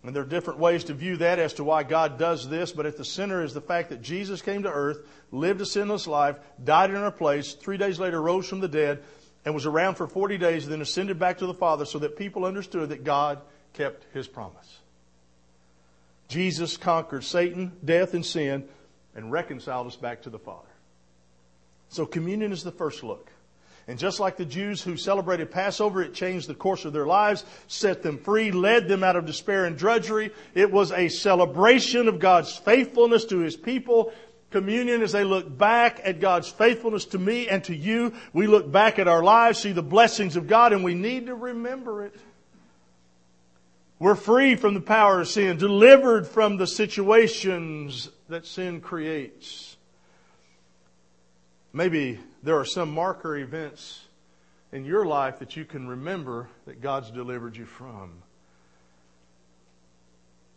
And 0.05 0.15
there 0.15 0.23
are 0.23 0.27
different 0.27 0.61
ways 0.61 0.85
to 0.85 0.95
view 0.95 1.17
that 1.17 1.41
as 1.41 1.55
to 1.55 1.65
why 1.65 1.83
God 1.83 2.17
does 2.17 2.49
this, 2.49 2.71
but 2.71 2.87
at 2.87 2.97
the 2.97 3.05
center 3.05 3.43
is 3.43 3.53
the 3.53 3.61
fact 3.61 3.91
that 3.91 4.01
Jesus 4.01 4.41
came 4.41 4.63
to 4.63 4.71
earth, 4.71 4.99
lived 5.33 5.63
a 5.63 5.67
sinless 5.67 6.07
life, 6.07 6.37
died 6.63 6.91
in 6.91 6.97
our 6.97 7.11
place, 7.11 7.55
three 7.55 7.77
days 7.77 7.99
later 7.99 8.23
rose 8.23 8.49
from 8.49 8.61
the 8.61 8.69
dead, 8.69 9.03
and 9.45 9.53
was 9.53 9.67
around 9.67 9.97
for 9.97 10.07
40 10.07 10.39
days, 10.39 10.69
then 10.69 10.81
ascended 10.81 11.19
back 11.19 11.39
to 11.39 11.47
the 11.47 11.55
Father 11.55 11.85
so 11.85 11.99
that 11.99 12.17
people 12.17 12.45
understood 12.45 12.91
that 12.91 13.03
God 13.03 13.41
kept 13.73 14.07
his 14.15 14.29
promise. 14.29 14.79
Jesus 16.29 16.77
conquered 16.77 17.25
Satan, 17.25 17.73
death, 17.85 18.15
and 18.15 18.25
sin, 18.25 18.69
and 19.15 19.31
reconciled 19.31 19.87
us 19.87 19.97
back 19.97 20.23
to 20.23 20.31
the 20.31 20.39
Father. 20.39 20.69
So 21.89 22.07
communion 22.07 22.53
is 22.53 22.65
the 22.65 22.73
first 22.73 23.05
look. 23.05 23.31
And 23.87 23.99
just 23.99 24.19
like 24.19 24.39
the 24.39 24.47
Jews 24.47 24.83
who 24.83 24.97
celebrated 24.97 25.51
Passover, 25.51 26.03
it 26.03 26.15
changed 26.15 26.49
the 26.49 26.55
course 26.55 26.87
of 26.87 26.95
their 26.95 27.07
lives, 27.07 27.45
set 27.69 28.03
them 28.03 28.19
free, 28.19 28.51
led 28.51 28.89
them 28.89 29.05
out 29.05 29.17
of 29.17 29.27
despair 29.27 29.67
and 29.67 29.77
drudgery. 29.77 30.31
It 30.55 30.73
was 30.73 30.91
a 30.91 31.09
celebration 31.09 32.09
of 32.09 32.19
God's 32.19 32.57
faithfulness 32.57 33.27
to 33.27 33.41
His 33.41 33.57
people. 33.57 34.13
Communion, 34.51 35.03
as 35.03 35.13
they 35.13 35.25
look 35.25 35.59
back 35.59 36.01
at 36.03 36.21
God's 36.21 36.49
faithfulness 36.49 37.05
to 37.07 37.19
me 37.19 37.49
and 37.49 37.63
to 37.65 37.77
you, 37.77 38.15
we 38.33 38.47
look 38.47 38.71
back 38.71 38.99
at 38.99 39.09
our 39.09 39.23
lives, 39.23 39.59
see 39.59 39.73
the 39.73 39.83
blessings 39.83 40.37
of 40.37 40.47
God, 40.47 40.73
and 40.73 40.83
we 40.83 40.95
need 40.95 41.27
to 41.27 41.35
remember 41.35 42.05
it. 42.07 42.15
We're 44.05 44.17
free 44.17 44.55
from 44.55 44.75
the 44.75 44.83
power 44.83 45.23
of 45.23 45.29
sin, 45.29 45.57
delivered 45.57 46.27
from 46.27 46.59
the 46.59 46.67
situations 46.67 48.11
that 48.29 48.45
sin 48.45 48.83
creates. 48.83 49.79
Maybe 51.73 52.21
there 52.43 52.59
are 52.59 52.67
some 52.67 52.93
marker 52.93 53.35
events 53.35 54.05
in 54.73 54.85
your 54.85 55.07
life 55.07 55.39
that 55.39 55.57
you 55.57 55.65
can 55.65 55.89
remember 55.89 56.51
that 56.67 56.83
God's 56.83 57.11
delivered 57.13 57.57
you 57.57 57.65
from. 57.65 58.13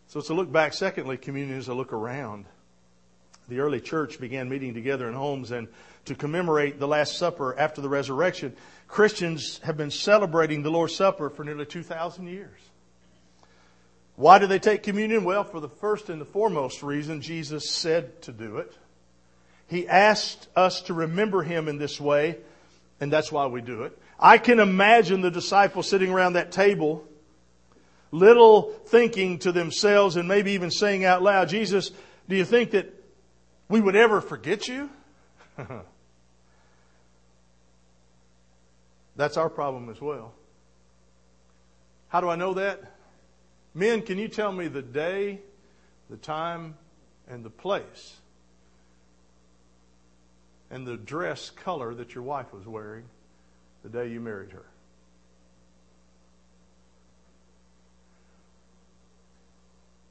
So 0.08 0.20
it's 0.20 0.28
a 0.28 0.34
look 0.34 0.52
back. 0.52 0.74
Secondly, 0.74 1.16
communion 1.16 1.56
is 1.56 1.68
a 1.68 1.74
look 1.74 1.94
around. 1.94 2.44
The 3.48 3.60
early 3.60 3.80
church 3.80 4.20
began 4.20 4.50
meeting 4.50 4.74
together 4.74 5.08
in 5.08 5.14
homes 5.14 5.52
and 5.52 5.68
to 6.04 6.14
commemorate 6.14 6.78
the 6.78 6.86
Last 6.86 7.16
Supper 7.16 7.58
after 7.58 7.80
the 7.80 7.88
resurrection. 7.88 8.54
Christians 8.88 9.58
have 9.64 9.78
been 9.78 9.90
celebrating 9.90 10.62
the 10.62 10.70
Lord's 10.70 10.94
Supper 10.94 11.30
for 11.30 11.44
nearly 11.44 11.64
2,000 11.64 12.26
years. 12.26 12.60
Why 14.18 14.38
do 14.40 14.48
they 14.48 14.58
take 14.58 14.82
communion? 14.82 15.22
Well, 15.22 15.44
for 15.44 15.60
the 15.60 15.68
first 15.68 16.10
and 16.10 16.20
the 16.20 16.24
foremost 16.24 16.82
reason, 16.82 17.20
Jesus 17.20 17.70
said 17.70 18.20
to 18.22 18.32
do 18.32 18.56
it. 18.56 18.76
He 19.68 19.86
asked 19.86 20.48
us 20.56 20.80
to 20.82 20.94
remember 20.94 21.44
Him 21.44 21.68
in 21.68 21.78
this 21.78 22.00
way, 22.00 22.38
and 23.00 23.12
that's 23.12 23.30
why 23.30 23.46
we 23.46 23.60
do 23.60 23.84
it. 23.84 23.96
I 24.18 24.38
can 24.38 24.58
imagine 24.58 25.20
the 25.20 25.30
disciples 25.30 25.88
sitting 25.88 26.10
around 26.10 26.32
that 26.32 26.50
table, 26.50 27.06
little 28.10 28.72
thinking 28.86 29.38
to 29.38 29.52
themselves 29.52 30.16
and 30.16 30.26
maybe 30.26 30.50
even 30.50 30.72
saying 30.72 31.04
out 31.04 31.22
loud, 31.22 31.48
Jesus, 31.48 31.92
do 32.28 32.34
you 32.34 32.44
think 32.44 32.72
that 32.72 32.92
we 33.68 33.80
would 33.80 33.94
ever 33.94 34.20
forget 34.20 34.66
you? 34.66 34.90
That's 39.14 39.36
our 39.36 39.48
problem 39.48 39.88
as 39.90 40.00
well. 40.00 40.34
How 42.08 42.20
do 42.20 42.28
I 42.28 42.34
know 42.34 42.54
that? 42.54 42.97
Men, 43.74 44.02
can 44.02 44.18
you 44.18 44.28
tell 44.28 44.52
me 44.52 44.68
the 44.68 44.82
day, 44.82 45.40
the 46.10 46.16
time, 46.16 46.74
and 47.28 47.44
the 47.44 47.50
place 47.50 48.16
and 50.70 50.86
the 50.86 50.96
dress 50.96 51.50
color 51.50 51.94
that 51.94 52.14
your 52.14 52.22
wife 52.24 52.52
was 52.52 52.66
wearing 52.66 53.04
the 53.82 53.88
day 53.88 54.08
you 54.08 54.20
married 54.20 54.52
her. 54.52 54.64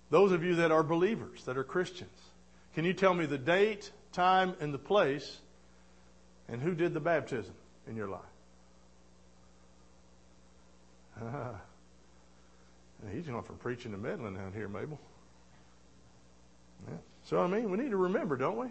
Those 0.09 0.31
of 0.31 0.43
you 0.43 0.55
that 0.55 0.71
are 0.71 0.83
believers, 0.83 1.43
that 1.43 1.57
are 1.57 1.65
Christians, 1.65 2.09
can 2.73 2.85
you 2.85 2.93
tell 2.93 3.13
me 3.13 3.25
the 3.25 3.37
date, 3.37 3.91
time, 4.13 4.55
and 4.61 4.73
the 4.73 4.77
place, 4.77 5.39
and 6.47 6.61
who 6.61 6.73
did 6.73 6.93
the 6.93 7.01
baptism 7.01 7.53
in 7.87 7.97
your 7.97 8.07
life? 8.07 8.21
He's 13.11 13.25
going 13.25 13.43
from 13.43 13.57
preaching 13.57 13.91
to 13.91 13.97
meddling 13.97 14.35
down 14.35 14.53
here, 14.53 14.67
Mabel. 14.67 14.99
Yeah. 16.87 16.97
So, 17.23 17.39
I 17.39 17.47
mean, 17.47 17.69
we 17.69 17.77
need 17.77 17.91
to 17.91 17.97
remember, 17.97 18.37
don't 18.37 18.57
we? 18.57 18.67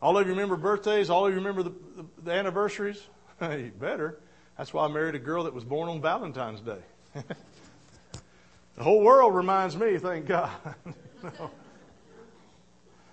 All 0.00 0.18
of 0.18 0.26
you 0.26 0.32
remember 0.32 0.56
birthdays? 0.56 1.10
All 1.10 1.26
of 1.26 1.32
you 1.32 1.38
remember 1.38 1.62
the, 1.62 1.70
the, 1.70 2.04
the 2.24 2.32
anniversaries? 2.32 3.02
better. 3.80 4.18
That's 4.58 4.72
why 4.74 4.84
I 4.84 4.88
married 4.88 5.14
a 5.14 5.18
girl 5.18 5.44
that 5.44 5.54
was 5.54 5.64
born 5.64 5.88
on 5.88 6.00
Valentine's 6.00 6.60
Day. 6.60 6.80
the 7.14 8.82
whole 8.82 9.00
world 9.00 9.34
reminds 9.34 9.76
me, 9.76 9.98
thank 9.98 10.26
God. 10.26 10.50
no. 11.22 11.50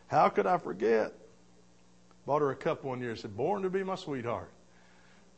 How 0.07 0.29
could 0.29 0.47
I 0.47 0.57
forget? 0.57 1.13
Bought 2.25 2.41
her 2.41 2.51
a 2.51 2.55
cup 2.55 2.83
one 2.83 2.99
year. 2.99 3.15
Said, 3.15 3.38
born 3.38 3.62
to 3.63 3.69
be 3.69 3.83
my 3.83 3.95
sweetheart. 3.95 4.51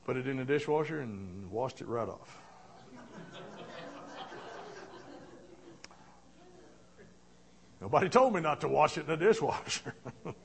Put 0.06 0.18
it 0.18 0.28
in 0.28 0.38
the 0.38 0.46
dishwasher 0.46 1.02
and 1.02 1.52
washed 1.52 1.82
it 1.82 1.88
right 1.88 2.08
off. 2.08 2.38
Nobody 7.82 8.10
told 8.10 8.34
me 8.36 8.42
not 8.42 8.62
to 8.62 8.68
wash 8.68 8.98
it 9.00 9.02
in 9.02 9.08
the 9.08 9.18
dishwasher. 9.18 9.96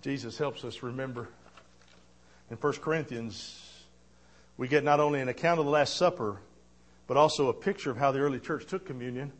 Jesus 0.00 0.38
helps 0.38 0.64
us 0.64 0.80
remember. 0.84 1.28
In 2.48 2.56
1 2.56 2.72
Corinthians, 2.74 3.84
we 4.56 4.68
get 4.68 4.84
not 4.84 5.00
only 5.00 5.20
an 5.20 5.28
account 5.28 5.58
of 5.58 5.66
the 5.66 5.72
Last 5.72 5.96
Supper, 5.96 6.40
but 7.08 7.16
also 7.16 7.48
a 7.48 7.52
picture 7.52 7.90
of 7.90 7.96
how 7.96 8.12
the 8.12 8.20
early 8.20 8.38
church 8.38 8.66
took 8.66 8.86
communion. 8.86 9.32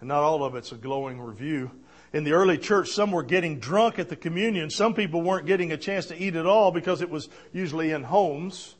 And 0.00 0.08
not 0.08 0.22
all 0.22 0.42
of 0.42 0.54
it's 0.54 0.72
a 0.72 0.76
glowing 0.76 1.20
review. 1.20 1.70
In 2.14 2.24
the 2.24 2.32
early 2.32 2.56
church, 2.56 2.88
some 2.88 3.12
were 3.12 3.22
getting 3.22 3.58
drunk 3.58 3.98
at 3.98 4.08
the 4.08 4.16
communion. 4.16 4.70
Some 4.70 4.94
people 4.94 5.20
weren't 5.20 5.46
getting 5.46 5.72
a 5.72 5.76
chance 5.76 6.06
to 6.06 6.16
eat 6.16 6.34
at 6.34 6.46
all 6.46 6.70
because 6.70 7.02
it 7.02 7.10
was 7.10 7.28
usually 7.52 7.90
in 7.90 8.04
homes, 8.04 8.74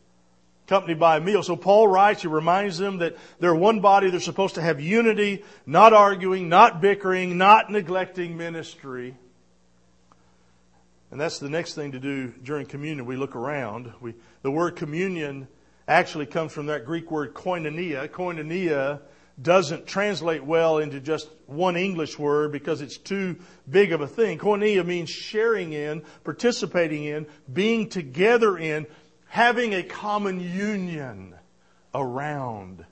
accompanied 0.66 0.98
by 0.98 1.16
a 1.16 1.20
meal. 1.20 1.44
So 1.44 1.54
Paul 1.54 1.86
writes, 1.86 2.22
he 2.22 2.28
reminds 2.28 2.76
them 2.76 2.98
that 2.98 3.16
they're 3.38 3.54
one 3.54 3.80
body. 3.80 4.10
They're 4.10 4.18
supposed 4.18 4.56
to 4.56 4.62
have 4.62 4.80
unity, 4.80 5.44
not 5.64 5.92
arguing, 5.92 6.48
not 6.48 6.80
bickering, 6.80 7.38
not 7.38 7.70
neglecting 7.70 8.36
ministry. 8.36 9.14
And 11.12 11.20
that's 11.20 11.38
the 11.38 11.48
next 11.48 11.74
thing 11.74 11.92
to 11.92 12.00
do 12.00 12.34
during 12.42 12.66
communion. 12.66 13.06
We 13.06 13.16
look 13.16 13.36
around. 13.36 13.92
We, 14.00 14.14
the 14.42 14.50
word 14.50 14.74
communion 14.74 15.46
actually 15.86 16.26
comes 16.26 16.52
from 16.52 16.66
that 16.66 16.84
Greek 16.84 17.12
word 17.12 17.32
koinonia. 17.32 18.08
Koinonia 18.08 19.00
doesn't 19.40 19.86
translate 19.86 20.42
well 20.42 20.78
into 20.78 20.98
just 20.98 21.28
one 21.46 21.76
English 21.76 22.18
word 22.18 22.50
because 22.50 22.80
it's 22.80 22.96
too 22.96 23.36
big 23.70 23.92
of 23.92 24.00
a 24.00 24.06
thing. 24.08 24.38
Koinonia 24.38 24.84
means 24.84 25.10
sharing 25.10 25.72
in, 25.74 26.02
participating 26.24 27.04
in, 27.04 27.26
being 27.52 27.88
together 27.88 28.58
in, 28.58 28.86
having 29.28 29.74
a 29.74 29.82
common 29.82 30.40
union 30.40 31.34
around. 31.94 32.84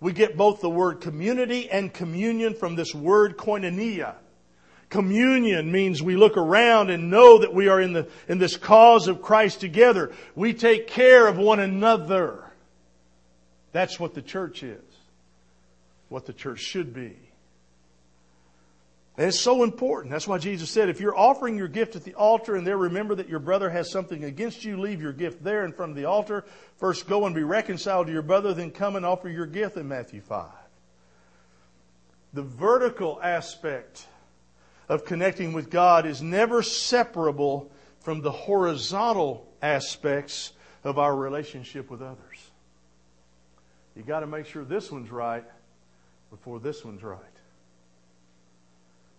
We 0.00 0.12
get 0.12 0.36
both 0.36 0.60
the 0.60 0.70
word 0.70 1.00
community 1.00 1.70
and 1.70 1.92
communion 1.92 2.54
from 2.54 2.76
this 2.76 2.94
word 2.94 3.36
koinonia. 3.36 4.14
Communion 4.88 5.72
means 5.72 6.02
we 6.02 6.16
look 6.16 6.36
around 6.36 6.90
and 6.90 7.10
know 7.10 7.38
that 7.38 7.52
we 7.52 7.68
are 7.68 7.80
in, 7.80 7.92
the, 7.92 8.08
in 8.28 8.38
this 8.38 8.56
cause 8.56 9.08
of 9.08 9.20
Christ 9.20 9.60
together. 9.60 10.12
We 10.34 10.54
take 10.54 10.86
care 10.86 11.26
of 11.26 11.38
one 11.38 11.58
another. 11.58 12.44
That's 13.72 13.98
what 13.98 14.14
the 14.14 14.22
church 14.22 14.62
is. 14.62 14.82
What 16.08 16.24
the 16.24 16.32
church 16.32 16.60
should 16.60 16.94
be. 16.94 17.16
And 19.18 19.28
it's 19.28 19.40
so 19.40 19.62
important. 19.62 20.12
That's 20.12 20.28
why 20.28 20.36
Jesus 20.36 20.68
said, 20.70 20.90
if 20.90 21.00
you're 21.00 21.16
offering 21.16 21.56
your 21.56 21.68
gift 21.68 21.96
at 21.96 22.04
the 22.04 22.14
altar 22.14 22.54
and 22.54 22.66
there 22.66 22.76
remember 22.76 23.14
that 23.14 23.30
your 23.30 23.38
brother 23.38 23.70
has 23.70 23.90
something 23.90 24.24
against 24.24 24.62
you, 24.62 24.78
leave 24.78 25.00
your 25.00 25.12
gift 25.12 25.42
there 25.42 25.64
in 25.64 25.72
front 25.72 25.90
of 25.90 25.96
the 25.96 26.04
altar. 26.04 26.44
First 26.76 27.08
go 27.08 27.24
and 27.24 27.34
be 27.34 27.42
reconciled 27.42 28.08
to 28.08 28.12
your 28.12 28.22
brother, 28.22 28.52
then 28.52 28.70
come 28.70 28.94
and 28.94 29.06
offer 29.06 29.30
your 29.30 29.46
gift 29.46 29.78
in 29.78 29.88
Matthew 29.88 30.20
5. 30.20 30.50
The 32.34 32.42
vertical 32.42 33.18
aspect 33.22 34.06
of 34.88 35.06
connecting 35.06 35.54
with 35.54 35.70
God 35.70 36.04
is 36.04 36.20
never 36.20 36.62
separable 36.62 37.70
from 38.00 38.20
the 38.20 38.30
horizontal 38.30 39.50
aspects 39.62 40.52
of 40.84 40.98
our 40.98 41.16
relationship 41.16 41.90
with 41.90 42.02
others. 42.02 42.50
You 43.96 44.02
got 44.02 44.20
to 44.20 44.26
make 44.26 44.44
sure 44.44 44.62
this 44.62 44.92
one's 44.92 45.10
right 45.10 45.44
before 46.30 46.60
this 46.60 46.84
one's 46.84 47.02
right. 47.02 47.35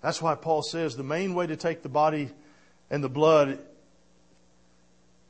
That's 0.01 0.21
why 0.21 0.36
Paul 0.36 0.62
says 0.62 0.95
the 0.95 1.03
main 1.03 1.33
way 1.33 1.47
to 1.47 1.55
take 1.55 1.81
the 1.81 1.89
body 1.89 2.31
and 2.89 3.03
the 3.03 3.10
blood 3.10 3.60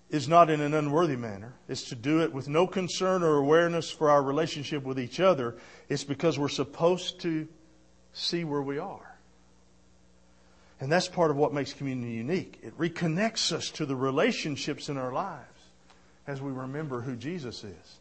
is 0.09 0.27
not 0.27 0.49
in 0.49 0.61
an 0.61 0.73
unworthy 0.73 1.15
manner. 1.15 1.53
It's 1.67 1.89
to 1.89 1.95
do 1.95 2.21
it 2.21 2.31
with 2.31 2.47
no 2.47 2.65
concern 2.67 3.23
or 3.23 3.35
awareness 3.35 3.89
for 3.89 4.09
our 4.09 4.21
relationship 4.21 4.83
with 4.83 4.99
each 4.99 5.19
other. 5.19 5.57
It's 5.89 6.03
because 6.03 6.39
we're 6.39 6.47
supposed 6.47 7.19
to 7.21 7.47
see 8.13 8.43
where 8.43 8.61
we 8.61 8.77
are. 8.77 9.17
And 10.79 10.91
that's 10.91 11.07
part 11.07 11.31
of 11.31 11.37
what 11.37 11.53
makes 11.53 11.73
community 11.73 12.13
unique. 12.13 12.59
It 12.61 12.77
reconnects 12.77 13.51
us 13.51 13.71
to 13.71 13.85
the 13.85 13.95
relationships 13.95 14.89
in 14.89 14.97
our 14.97 15.11
lives 15.11 15.43
as 16.27 16.41
we 16.41 16.51
remember 16.51 17.01
who 17.01 17.15
Jesus 17.15 17.63
is. 17.63 17.97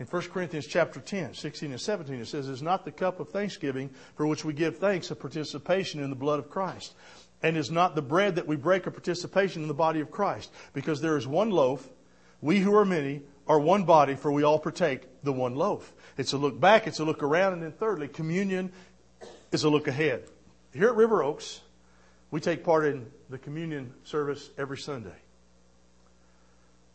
In 0.00 0.06
1 0.06 0.22
Corinthians 0.22 0.66
chapter 0.66 1.00
10, 1.00 1.34
16 1.34 1.72
and 1.72 1.80
17, 1.80 2.20
it 2.20 2.26
says, 2.26 2.48
Is 2.48 2.62
not 2.62 2.84
the 2.84 2.92
cup 2.92 3.18
of 3.18 3.30
thanksgiving 3.30 3.90
for 4.14 4.26
which 4.26 4.44
we 4.44 4.52
give 4.52 4.78
thanks 4.78 5.10
a 5.10 5.16
participation 5.16 6.02
in 6.02 6.10
the 6.10 6.16
blood 6.16 6.38
of 6.38 6.50
Christ? 6.50 6.94
And 7.42 7.56
is 7.56 7.70
not 7.70 7.94
the 7.94 8.02
bread 8.02 8.36
that 8.36 8.46
we 8.46 8.56
break 8.56 8.86
a 8.86 8.90
participation 8.90 9.62
in 9.62 9.68
the 9.68 9.74
body 9.74 10.00
of 10.00 10.10
Christ? 10.10 10.52
Because 10.72 11.00
there 11.00 11.16
is 11.16 11.26
one 11.26 11.50
loaf, 11.50 11.88
we 12.40 12.60
who 12.60 12.74
are 12.76 12.84
many 12.84 13.22
are 13.48 13.58
one 13.58 13.84
body, 13.84 14.14
for 14.14 14.30
we 14.30 14.44
all 14.44 14.58
partake 14.58 15.02
the 15.24 15.32
one 15.32 15.56
loaf. 15.56 15.92
It's 16.16 16.32
a 16.32 16.38
look 16.38 16.60
back, 16.60 16.86
it's 16.86 17.00
a 17.00 17.04
look 17.04 17.22
around, 17.22 17.54
and 17.54 17.62
then 17.62 17.72
thirdly, 17.72 18.06
communion 18.06 18.72
is 19.50 19.64
a 19.64 19.70
look 19.70 19.88
ahead. 19.88 20.28
Here 20.72 20.88
at 20.88 20.96
River 20.96 21.22
Oaks, 21.22 21.60
We 22.30 22.40
take 22.40 22.62
part 22.62 22.84
in 22.84 23.10
the 23.30 23.38
communion 23.38 23.94
service 24.04 24.50
every 24.58 24.76
Sunday. 24.76 25.16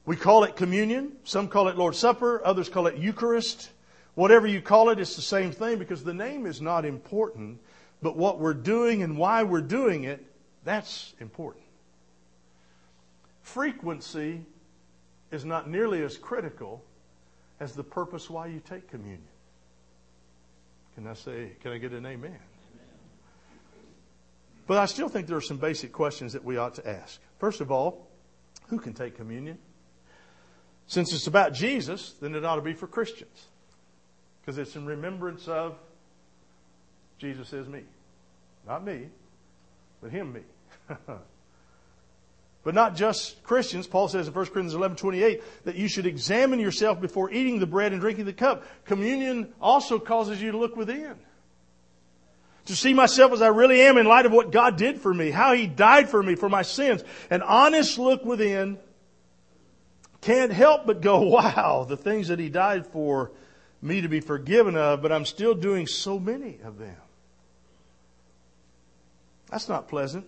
We 0.06 0.16
call 0.16 0.44
it 0.44 0.56
communion. 0.56 1.14
Some 1.24 1.48
call 1.48 1.70
it 1.70 1.78
Lord's 1.78 1.98
Supper. 1.98 2.42
Others 2.46 2.70
call 2.70 2.88
it 2.88 2.98
Eucharist. 2.98 3.70
Whatever 4.16 4.48
you 4.48 4.62
call 4.62 4.90
it, 4.90 5.00
it's 5.00 5.16
the 5.16 5.22
same 5.22 5.52
thing 5.52 5.80
because 5.80 6.04
the 6.04 6.14
name 6.14 6.46
is 6.46 6.62
not 6.62 6.86
important, 6.86 7.60
but 8.02 8.16
what 8.16 8.40
we're 8.40 8.54
doing 8.54 9.02
and 9.02 9.18
why 9.18 9.44
we're 9.44 9.62
doing 9.62 10.04
it, 10.04 10.24
that's 10.64 11.14
important. 11.20 11.64
Frequency 13.42 14.46
is 15.32 15.46
not 15.46 15.70
nearly 15.70 16.04
as 16.04 16.18
critical 16.18 16.84
as 17.60 17.74
the 17.74 17.84
purpose 17.84 18.30
why 18.30 18.48
you 18.48 18.60
take 18.60 18.90
communion. 18.90 19.28
Can 20.96 21.08
I 21.08 21.14
say, 21.14 21.54
can 21.62 21.72
I 21.72 21.78
get 21.80 21.92
an 21.94 22.06
amen? 22.06 22.38
But 24.68 24.78
I 24.78 24.86
still 24.86 25.10
think 25.10 25.28
there 25.28 25.38
are 25.38 25.42
some 25.42 25.58
basic 25.58 25.92
questions 25.92 26.34
that 26.34 26.44
we 26.44 26.58
ought 26.58 26.76
to 26.76 26.88
ask. 26.88 27.20
First 27.40 27.62
of 27.62 27.72
all, 27.72 28.08
who 28.68 28.80
can 28.80 28.94
take 28.94 29.18
communion? 29.18 29.58
Since 30.94 31.12
it's 31.12 31.26
about 31.26 31.54
Jesus, 31.54 32.14
then 32.22 32.36
it 32.36 32.46
ought 32.46 32.58
to 32.58 32.62
be 32.62 32.74
for 32.74 32.86
Christians. 32.86 33.48
Because 34.40 34.60
it's 34.60 34.76
in 34.76 34.86
remembrance 34.86 35.48
of 35.48 35.76
Jesus 37.18 37.52
is 37.52 37.68
me. 37.68 37.82
Not 38.68 38.86
me, 38.86 39.08
but 40.04 40.12
him 40.12 40.34
me. 40.34 40.42
but 42.64 42.76
not 42.76 42.96
just 42.96 43.42
Christians. 43.42 43.88
Paul 43.88 44.08
says 44.08 44.28
in 44.28 44.36
1 44.36 44.46
Corinthians 44.46 44.76
11 44.76 44.98
28 44.98 45.42
that 45.66 45.74
you 45.74 45.88
should 45.88 46.06
examine 46.06 46.60
yourself 46.60 47.02
before 47.02 47.32
eating 47.32 47.58
the 47.58 47.66
bread 47.66 47.92
and 47.92 48.00
drinking 48.00 48.26
the 48.26 48.32
cup. 48.32 48.64
Communion 48.86 49.52
also 49.60 49.98
causes 49.98 50.40
you 50.40 50.52
to 50.52 50.60
look 50.60 50.76
within. 50.76 51.16
To 52.66 52.76
see 52.76 52.94
myself 52.94 53.34
as 53.34 53.42
I 53.42 53.48
really 53.48 53.82
am 53.82 53.98
in 53.98 54.06
light 54.06 54.28
of 54.28 54.32
what 54.32 54.52
God 54.52 54.78
did 54.78 55.02
for 55.02 55.12
me, 55.12 55.32
how 55.32 55.54
He 55.54 55.66
died 55.66 56.08
for 56.08 56.22
me, 56.22 56.36
for 56.36 56.50
my 56.50 56.62
sins. 56.62 57.04
An 57.32 57.42
honest 57.42 57.98
look 57.98 58.24
within 58.24 58.78
can't 60.24 60.52
help 60.52 60.86
but 60.86 61.02
go, 61.02 61.20
wow, 61.30 61.86
the 61.88 61.98
things 61.98 62.30
that 62.30 62.40
He 62.40 62.50
died 62.50 62.88
for 62.88 63.32
me 63.82 64.02
to 64.02 64.08
be 64.08 64.22
forgiven 64.22 64.78
of, 64.78 65.02
but 65.02 65.12
I'm 65.12 65.26
still 65.26 65.54
doing 65.54 65.88
so 65.88 66.18
many 66.18 66.60
of 66.64 66.78
them. 66.80 66.96
That's 69.50 69.70
not 69.70 69.90
pleasant. 69.90 70.26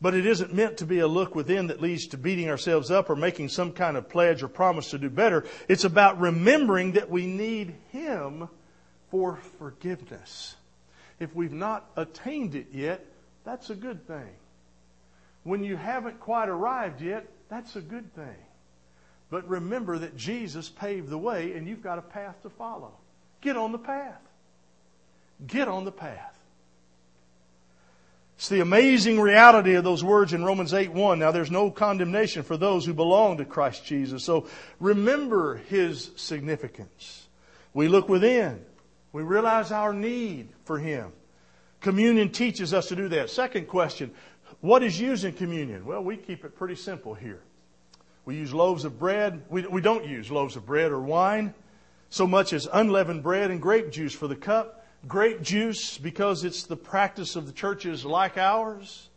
But 0.00 0.14
it 0.14 0.26
isn't 0.26 0.54
meant 0.54 0.78
to 0.78 0.86
be 0.86 1.00
a 1.00 1.08
look 1.08 1.34
within 1.34 1.66
that 1.66 1.82
leads 1.82 2.06
to 2.08 2.16
beating 2.16 2.48
ourselves 2.48 2.90
up 2.90 3.10
or 3.10 3.16
making 3.16 3.48
some 3.48 3.72
kind 3.72 3.96
of 3.96 4.08
pledge 4.08 4.44
or 4.44 4.48
promise 4.48 4.90
to 4.90 4.98
do 4.98 5.10
better. 5.10 5.44
It's 5.66 5.82
about 5.82 6.20
remembering 6.20 6.92
that 6.92 7.10
we 7.10 7.26
need 7.26 7.74
Him 7.90 8.48
for 9.10 9.40
forgiveness. 9.58 10.54
If 11.18 11.34
we've 11.34 11.52
not 11.52 11.90
attained 11.96 12.54
it 12.54 12.68
yet, 12.72 13.04
that's 13.44 13.70
a 13.70 13.74
good 13.74 14.06
thing. 14.06 14.30
When 15.42 15.64
you 15.64 15.76
haven't 15.76 16.20
quite 16.20 16.48
arrived 16.48 17.00
yet, 17.00 17.26
that's 17.48 17.76
a 17.76 17.80
good 17.80 18.14
thing. 18.14 18.36
But 19.30 19.48
remember 19.48 19.98
that 19.98 20.16
Jesus 20.16 20.68
paved 20.68 21.08
the 21.08 21.18
way 21.18 21.52
and 21.52 21.68
you've 21.68 21.82
got 21.82 21.98
a 21.98 22.02
path 22.02 22.42
to 22.42 22.50
follow. 22.50 22.92
Get 23.40 23.56
on 23.56 23.72
the 23.72 23.78
path. 23.78 24.20
Get 25.46 25.68
on 25.68 25.84
the 25.84 25.92
path. 25.92 26.34
It's 28.36 28.48
the 28.48 28.60
amazing 28.60 29.20
reality 29.20 29.74
of 29.74 29.82
those 29.82 30.04
words 30.04 30.32
in 30.32 30.44
Romans 30.44 30.72
8 30.72 30.92
1. 30.92 31.18
Now, 31.18 31.32
there's 31.32 31.50
no 31.50 31.72
condemnation 31.72 32.44
for 32.44 32.56
those 32.56 32.86
who 32.86 32.94
belong 32.94 33.38
to 33.38 33.44
Christ 33.44 33.84
Jesus. 33.84 34.22
So 34.22 34.46
remember 34.78 35.56
his 35.56 36.12
significance. 36.14 37.26
We 37.74 37.88
look 37.88 38.08
within, 38.08 38.64
we 39.12 39.22
realize 39.22 39.72
our 39.72 39.92
need 39.92 40.50
for 40.64 40.78
him. 40.78 41.12
Communion 41.80 42.30
teaches 42.30 42.72
us 42.72 42.88
to 42.88 42.96
do 42.96 43.08
that. 43.08 43.30
Second 43.30 43.66
question 43.66 44.12
what 44.60 44.82
is 44.82 45.00
used 45.00 45.24
in 45.24 45.32
communion? 45.32 45.84
Well, 45.84 46.02
we 46.02 46.16
keep 46.16 46.44
it 46.44 46.56
pretty 46.56 46.76
simple 46.76 47.14
here. 47.14 47.40
We 48.24 48.36
use 48.36 48.52
loaves 48.52 48.84
of 48.84 48.98
bread. 48.98 49.42
We, 49.48 49.66
we 49.66 49.80
don't 49.80 50.04
use 50.04 50.30
loaves 50.30 50.56
of 50.56 50.66
bread 50.66 50.92
or 50.92 51.00
wine 51.00 51.54
so 52.10 52.26
much 52.26 52.52
as 52.52 52.68
unleavened 52.72 53.22
bread 53.22 53.50
and 53.50 53.60
grape 53.60 53.90
juice 53.90 54.14
for 54.14 54.28
the 54.28 54.36
cup. 54.36 54.86
Grape 55.06 55.42
juice 55.42 55.98
because 55.98 56.44
it's 56.44 56.64
the 56.64 56.76
practice 56.76 57.36
of 57.36 57.46
the 57.46 57.52
churches 57.52 58.04
like 58.04 58.36
ours, 58.36 59.08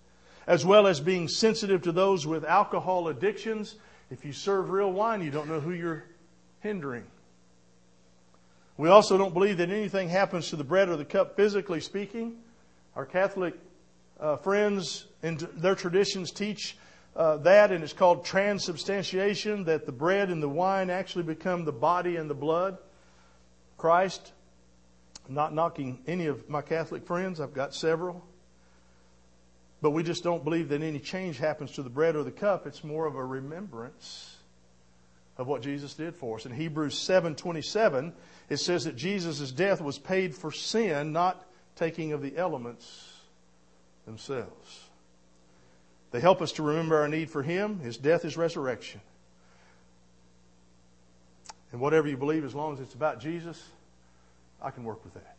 as 0.46 0.66
well 0.66 0.88
as 0.88 1.00
being 1.00 1.28
sensitive 1.28 1.82
to 1.84 1.92
those 1.92 2.28
with 2.28 2.44
alcohol 2.44 3.08
addictions. 3.08 3.76
If 4.10 4.26
you 4.26 4.34
serve 4.34 4.70
real 4.70 4.92
wine, 4.92 5.24
you 5.24 5.32
don't 5.32 5.48
know 5.48 5.60
who 5.60 5.72
you're 5.72 6.04
hindering. 6.60 7.06
We 8.78 8.90
also 8.90 9.18
don't 9.18 9.34
believe 9.34 9.58
that 9.58 9.70
anything 9.70 10.10
happens 10.10 10.50
to 10.50 10.56
the 10.56 10.64
bread 10.64 10.90
or 10.90 10.98
the 10.98 11.06
cup 11.06 11.36
physically 11.36 11.80
speaking. 11.80 12.38
Our 12.96 13.06
Catholic 13.06 13.56
uh, 14.20 14.38
friends 14.38 15.06
and 15.24 15.40
their 15.40 15.76
traditions 15.76 16.32
teach 16.32 16.78
uh, 17.16 17.38
that, 17.38 17.72
and 17.72 17.84
it's 17.84 17.94
called 17.94 18.24
transubstantiation, 18.24 19.66
that 19.66 19.86
the 19.86 19.92
bread 19.92 20.30
and 20.30 20.42
the 20.42 20.50
wine 20.50 20.90
actually 20.90 21.24
become 21.24 21.66
the 21.66 21.72
body 21.72 22.16
and 22.16 22.30
the 22.30 22.36
blood. 22.36 22.78
Christ, 23.78 24.32
not 25.28 25.54
knocking 25.54 26.00
any 26.08 26.28
of 26.28 26.50
my 26.50 26.62
Catholic 26.62 27.06
friends, 27.06 27.42
I've 27.42 27.54
got 27.54 27.74
several. 27.76 28.24
But 29.82 29.92
we 29.92 30.04
just 30.04 30.24
don't 30.24 30.44
believe 30.44 30.70
that 30.70 30.82
any 30.82 31.00
change 31.00 31.38
happens 31.38 31.72
to 31.74 31.84
the 31.84 31.90
bread 31.90 32.16
or 32.16 32.24
the 32.24 32.32
cup. 32.32 32.68
It's 32.68 32.84
more 32.84 33.08
of 33.08 33.16
a 33.16 33.26
remembrance 33.26 34.38
of 35.38 35.48
what 35.48 35.64
Jesus 35.64 35.96
did 35.96 36.16
for 36.16 36.38
us. 36.38 36.46
In 36.46 36.52
Hebrews 36.52 36.96
7:27, 36.96 38.14
it 38.50 38.58
says 38.58 38.84
that 38.84 38.96
Jesus' 38.96 39.52
death 39.52 39.82
was 39.82 39.98
paid 39.98 40.36
for 40.36 40.52
sin, 40.52 41.12
not 41.12 41.46
taking 41.76 42.12
of 42.14 42.22
the 42.22 42.38
elements 42.38 43.16
themselves. 44.06 44.81
They 46.12 46.20
help 46.20 46.42
us 46.42 46.52
to 46.54 46.64
remember 46.64 46.98
our 46.98 47.08
need 47.08 47.30
for 47.30 47.42
Him, 47.42 47.80
His 47.80 47.98
death, 47.98 48.22
His 48.24 48.38
resurrection. 48.38 49.02
And 51.72 51.80
whatever 51.80 52.08
you 52.08 52.18
believe, 52.18 52.44
as 52.44 52.54
long 52.54 52.74
as 52.74 52.82
it's 52.82 52.94
about 52.94 53.22
Jesus, 53.22 53.62
I 54.62 54.72
can 54.72 54.84
work 54.84 55.04
with 55.04 55.14
that. 55.14 55.36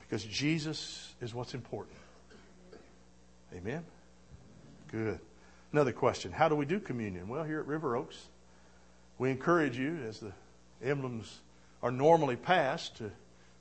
Because 0.00 0.24
Jesus 0.24 1.12
is 1.20 1.34
what's 1.34 1.54
important. 1.54 1.96
Amen? 3.54 3.84
Good. 4.90 5.18
Another 5.72 5.92
question 5.92 6.32
How 6.32 6.48
do 6.48 6.54
we 6.54 6.64
do 6.64 6.80
communion? 6.80 7.28
Well, 7.28 7.44
here 7.44 7.60
at 7.60 7.66
River 7.66 7.96
Oaks, 7.96 8.16
we 9.18 9.30
encourage 9.30 9.76
you, 9.76 9.98
as 10.08 10.20
the 10.20 10.32
emblems 10.82 11.40
are 11.82 11.90
normally 11.90 12.36
passed, 12.36 12.96
to 12.98 13.10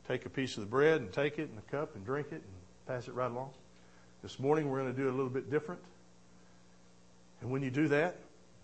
take 0.08 0.26
a 0.26 0.30
piece 0.30 0.56
of 0.56 0.62
the 0.62 0.70
bread 0.70 1.02
and 1.02 1.12
take 1.12 1.40
it 1.40 1.50
in 1.52 1.58
a 1.58 1.72
cup 1.72 1.96
and 1.96 2.06
drink 2.06 2.28
it 2.28 2.36
and 2.36 2.44
pass 2.88 3.08
it 3.08 3.14
right 3.14 3.30
along. 3.30 3.50
This 4.24 4.40
morning 4.40 4.70
we're 4.70 4.80
going 4.80 4.94
to 4.94 5.00
do 5.00 5.08
it 5.08 5.12
a 5.12 5.16
little 5.16 5.30
bit 5.30 5.50
different. 5.52 5.82
And 7.42 7.52
when 7.52 7.62
you 7.62 7.70
do 7.70 7.88
that, 7.90 8.16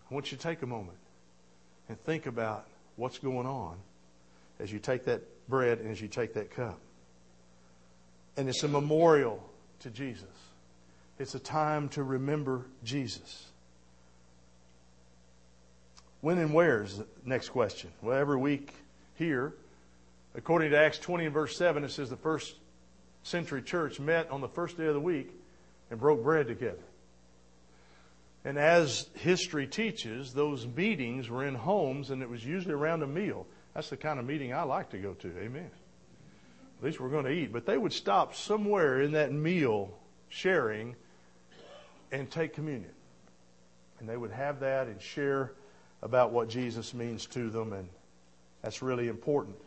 I 0.09 0.13
want 0.13 0.31
you 0.31 0.37
to 0.37 0.43
take 0.43 0.61
a 0.61 0.67
moment 0.67 0.97
and 1.89 1.99
think 2.03 2.25
about 2.25 2.67
what's 2.95 3.19
going 3.19 3.45
on 3.45 3.75
as 4.59 4.71
you 4.71 4.79
take 4.79 5.05
that 5.05 5.21
bread 5.47 5.79
and 5.79 5.91
as 5.91 6.01
you 6.01 6.07
take 6.07 6.33
that 6.33 6.51
cup. 6.51 6.79
And 8.37 8.49
it's 8.49 8.63
a 8.63 8.67
memorial 8.67 9.43
to 9.81 9.89
Jesus. 9.89 10.25
It's 11.19 11.35
a 11.35 11.39
time 11.39 11.89
to 11.89 12.03
remember 12.03 12.65
Jesus. 12.83 13.47
When 16.21 16.39
and 16.39 16.53
where 16.53 16.83
is 16.83 16.97
the 16.97 17.05
next 17.25 17.49
question? 17.49 17.91
Well, 18.01 18.17
every 18.17 18.37
week 18.37 18.73
here, 19.15 19.53
according 20.35 20.71
to 20.71 20.77
Acts 20.77 20.97
20 20.97 21.25
and 21.25 21.33
verse 21.33 21.55
7, 21.57 21.83
it 21.83 21.91
says 21.91 22.09
the 22.09 22.15
first 22.15 22.55
century 23.23 23.61
church 23.61 23.99
met 23.99 24.31
on 24.31 24.41
the 24.41 24.47
first 24.47 24.77
day 24.77 24.85
of 24.85 24.93
the 24.93 24.99
week 24.99 25.31
and 25.93 25.99
broke 25.99 26.23
bread 26.23 26.47
together. 26.47 26.83
And 28.43 28.57
as 28.57 29.07
history 29.13 29.67
teaches, 29.67 30.33
those 30.33 30.65
meetings 30.65 31.29
were 31.29 31.45
in 31.45 31.53
homes 31.53 32.09
and 32.09 32.23
it 32.23 32.29
was 32.29 32.43
usually 32.43 32.73
around 32.73 33.03
a 33.03 33.07
meal. 33.07 33.45
That's 33.75 33.91
the 33.91 33.97
kind 33.97 34.19
of 34.19 34.25
meeting 34.25 34.55
I 34.55 34.63
like 34.63 34.89
to 34.89 34.97
go 34.97 35.13
to. 35.13 35.27
Amen. 35.37 35.69
At 36.79 36.83
least 36.83 36.99
we're 36.99 37.11
going 37.11 37.25
to 37.25 37.31
eat. 37.31 37.53
But 37.53 37.67
they 37.67 37.77
would 37.77 37.93
stop 37.93 38.33
somewhere 38.33 39.01
in 39.01 39.11
that 39.11 39.31
meal 39.31 39.91
sharing 40.29 40.95
and 42.11 42.29
take 42.31 42.53
communion. 42.53 42.89
And 43.99 44.09
they 44.09 44.17
would 44.17 44.31
have 44.31 44.61
that 44.61 44.87
and 44.87 44.99
share 44.99 45.51
about 46.01 46.31
what 46.31 46.49
Jesus 46.49 46.95
means 46.95 47.27
to 47.27 47.51
them. 47.51 47.71
And 47.71 47.87
that's 48.63 48.81
really 48.81 49.09
important. 49.09 49.57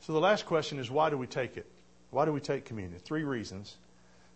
So 0.00 0.14
the 0.14 0.20
last 0.20 0.46
question 0.46 0.78
is 0.78 0.90
why 0.90 1.10
do 1.10 1.18
we 1.18 1.26
take 1.26 1.58
it? 1.58 1.66
Why 2.10 2.24
do 2.24 2.32
we 2.32 2.40
take 2.40 2.64
communion? 2.64 2.98
Three 3.04 3.24
reasons. 3.24 3.76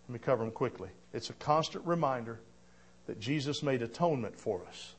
Let 0.09 0.13
me 0.13 0.19
cover 0.19 0.45
them 0.45 0.53
quickly. 0.53 0.91
It's 1.13 1.31
a 1.31 1.35
constant 1.35 1.87
reminder 1.87 2.41
that 3.07 3.21
Jesus 3.21 3.63
made 3.63 3.83
atonement 3.83 4.39
for 4.39 4.63
us. 4.69 4.95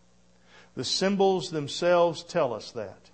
The 0.76 0.84
symbols 0.84 1.52
themselves 1.52 2.24
tell 2.24 2.54
us 2.54 2.72
that. 2.72 3.10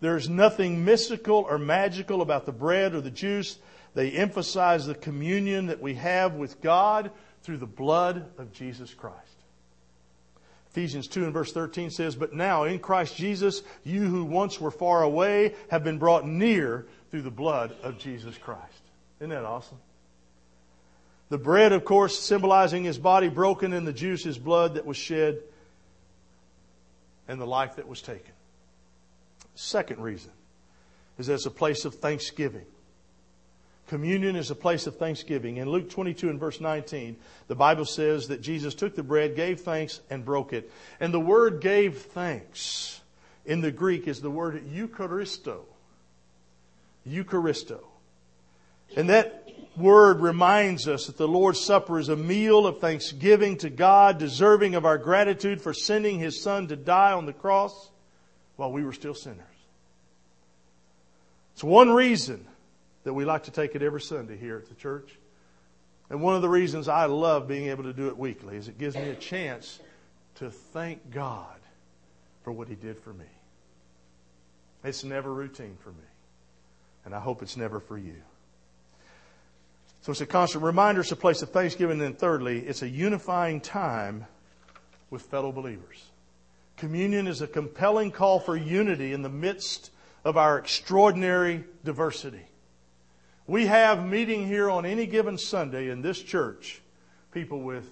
There 0.00 0.16
is 0.16 0.28
nothing 0.28 0.84
mystical 0.84 1.46
or 1.48 1.58
magical 1.58 2.22
about 2.22 2.46
the 2.46 2.52
bread 2.52 2.94
or 2.94 3.00
the 3.00 3.10
juice. 3.10 3.58
They 3.94 4.10
emphasize 4.12 4.86
the 4.86 4.94
communion 4.94 5.66
that 5.66 5.80
we 5.80 5.94
have 5.94 6.34
with 6.34 6.60
God 6.60 7.10
through 7.42 7.56
the 7.56 7.66
blood 7.66 8.26
of 8.38 8.52
Jesus 8.52 8.94
Christ. 8.94 9.16
Ephesians 10.70 11.08
2 11.08 11.24
and 11.24 11.32
verse 11.32 11.52
13 11.52 11.90
says, 11.90 12.14
But 12.14 12.34
now 12.34 12.64
in 12.64 12.78
Christ 12.78 13.16
Jesus, 13.16 13.62
you 13.84 14.02
who 14.02 14.24
once 14.24 14.60
were 14.60 14.70
far 14.70 15.02
away 15.02 15.54
have 15.70 15.82
been 15.82 15.98
brought 15.98 16.26
near 16.26 16.86
through 17.10 17.22
the 17.22 17.30
blood 17.30 17.74
of 17.82 17.98
Jesus 17.98 18.36
Christ. 18.36 18.82
Isn't 19.18 19.30
that 19.30 19.44
awesome? 19.44 19.78
The 21.30 21.38
bread, 21.38 21.72
of 21.72 21.84
course, 21.84 22.18
symbolizing 22.18 22.84
his 22.84 22.98
body 22.98 23.28
broken 23.28 23.72
and 23.72 23.86
the 23.86 23.92
juice, 23.92 24.24
his 24.24 24.38
blood 24.38 24.74
that 24.74 24.86
was 24.86 24.96
shed 24.96 25.40
and 27.26 27.40
the 27.40 27.46
life 27.46 27.76
that 27.76 27.86
was 27.86 28.00
taken. 28.00 28.32
Second 29.54 30.00
reason 30.00 30.30
is 31.18 31.28
as 31.28 31.44
a 31.44 31.50
place 31.50 31.84
of 31.84 31.96
thanksgiving. 31.96 32.64
Communion 33.88 34.36
is 34.36 34.50
a 34.50 34.54
place 34.54 34.86
of 34.86 34.96
thanksgiving. 34.96 35.56
In 35.56 35.68
Luke 35.68 35.90
22 35.90 36.28
and 36.28 36.38
verse 36.38 36.60
19, 36.60 37.16
the 37.46 37.54
Bible 37.54 37.86
says 37.86 38.28
that 38.28 38.42
Jesus 38.42 38.74
took 38.74 38.94
the 38.94 39.02
bread, 39.02 39.34
gave 39.34 39.60
thanks, 39.60 40.00
and 40.10 40.24
broke 40.24 40.52
it. 40.52 40.70
And 41.00 41.12
the 41.12 41.20
word 41.20 41.60
gave 41.60 41.98
thanks 41.98 43.00
in 43.46 43.62
the 43.62 43.70
Greek 43.70 44.06
is 44.06 44.20
the 44.20 44.30
word 44.30 44.62
Eucharisto. 44.70 45.60
Eucharisto. 47.08 47.80
And 48.94 49.08
that 49.08 49.37
word 49.76 50.20
reminds 50.20 50.88
us 50.88 51.06
that 51.06 51.16
the 51.16 51.28
Lord's 51.28 51.60
Supper 51.60 51.98
is 51.98 52.08
a 52.08 52.16
meal 52.16 52.66
of 52.66 52.80
thanksgiving 52.80 53.56
to 53.58 53.70
God, 53.70 54.18
deserving 54.18 54.74
of 54.74 54.84
our 54.84 54.98
gratitude 54.98 55.60
for 55.60 55.72
sending 55.72 56.18
His 56.18 56.40
Son 56.40 56.68
to 56.68 56.76
die 56.76 57.12
on 57.12 57.26
the 57.26 57.32
cross 57.32 57.90
while 58.56 58.72
we 58.72 58.84
were 58.84 58.92
still 58.92 59.14
sinners. 59.14 59.44
It's 61.54 61.64
one 61.64 61.90
reason 61.90 62.46
that 63.04 63.14
we 63.14 63.24
like 63.24 63.44
to 63.44 63.50
take 63.50 63.74
it 63.74 63.82
every 63.82 64.00
Sunday 64.00 64.36
here 64.36 64.56
at 64.56 64.68
the 64.68 64.74
church. 64.74 65.10
And 66.10 66.22
one 66.22 66.34
of 66.34 66.42
the 66.42 66.48
reasons 66.48 66.88
I 66.88 67.06
love 67.06 67.48
being 67.48 67.68
able 67.68 67.84
to 67.84 67.92
do 67.92 68.08
it 68.08 68.16
weekly 68.16 68.56
is 68.56 68.68
it 68.68 68.78
gives 68.78 68.96
me 68.96 69.10
a 69.10 69.14
chance 69.14 69.80
to 70.36 70.50
thank 70.50 71.10
God 71.10 71.58
for 72.44 72.52
what 72.52 72.68
He 72.68 72.74
did 72.74 72.98
for 73.00 73.12
me. 73.12 73.26
It's 74.84 75.04
never 75.04 75.32
routine 75.32 75.76
for 75.82 75.90
me. 75.90 75.96
And 77.04 77.14
I 77.14 77.20
hope 77.20 77.42
it's 77.42 77.56
never 77.56 77.80
for 77.80 77.98
you. 77.98 78.16
So 80.02 80.12
it's 80.12 80.20
a 80.20 80.26
constant 80.26 80.64
reminder, 80.64 81.00
it's 81.00 81.12
a 81.12 81.16
place 81.16 81.42
of 81.42 81.50
thanksgiving. 81.50 82.00
And 82.00 82.00
then 82.00 82.14
thirdly, 82.14 82.60
it's 82.60 82.82
a 82.82 82.88
unifying 82.88 83.60
time 83.60 84.26
with 85.10 85.22
fellow 85.22 85.52
believers. 85.52 86.04
Communion 86.76 87.26
is 87.26 87.42
a 87.42 87.46
compelling 87.46 88.10
call 88.10 88.38
for 88.38 88.56
unity 88.56 89.12
in 89.12 89.22
the 89.22 89.28
midst 89.28 89.90
of 90.24 90.36
our 90.36 90.58
extraordinary 90.58 91.64
diversity. 91.84 92.46
We 93.46 93.66
have 93.66 94.06
meeting 94.06 94.46
here 94.46 94.70
on 94.70 94.84
any 94.84 95.06
given 95.06 95.38
Sunday 95.38 95.88
in 95.88 96.02
this 96.02 96.22
church 96.22 96.82
people 97.32 97.62
with 97.62 97.90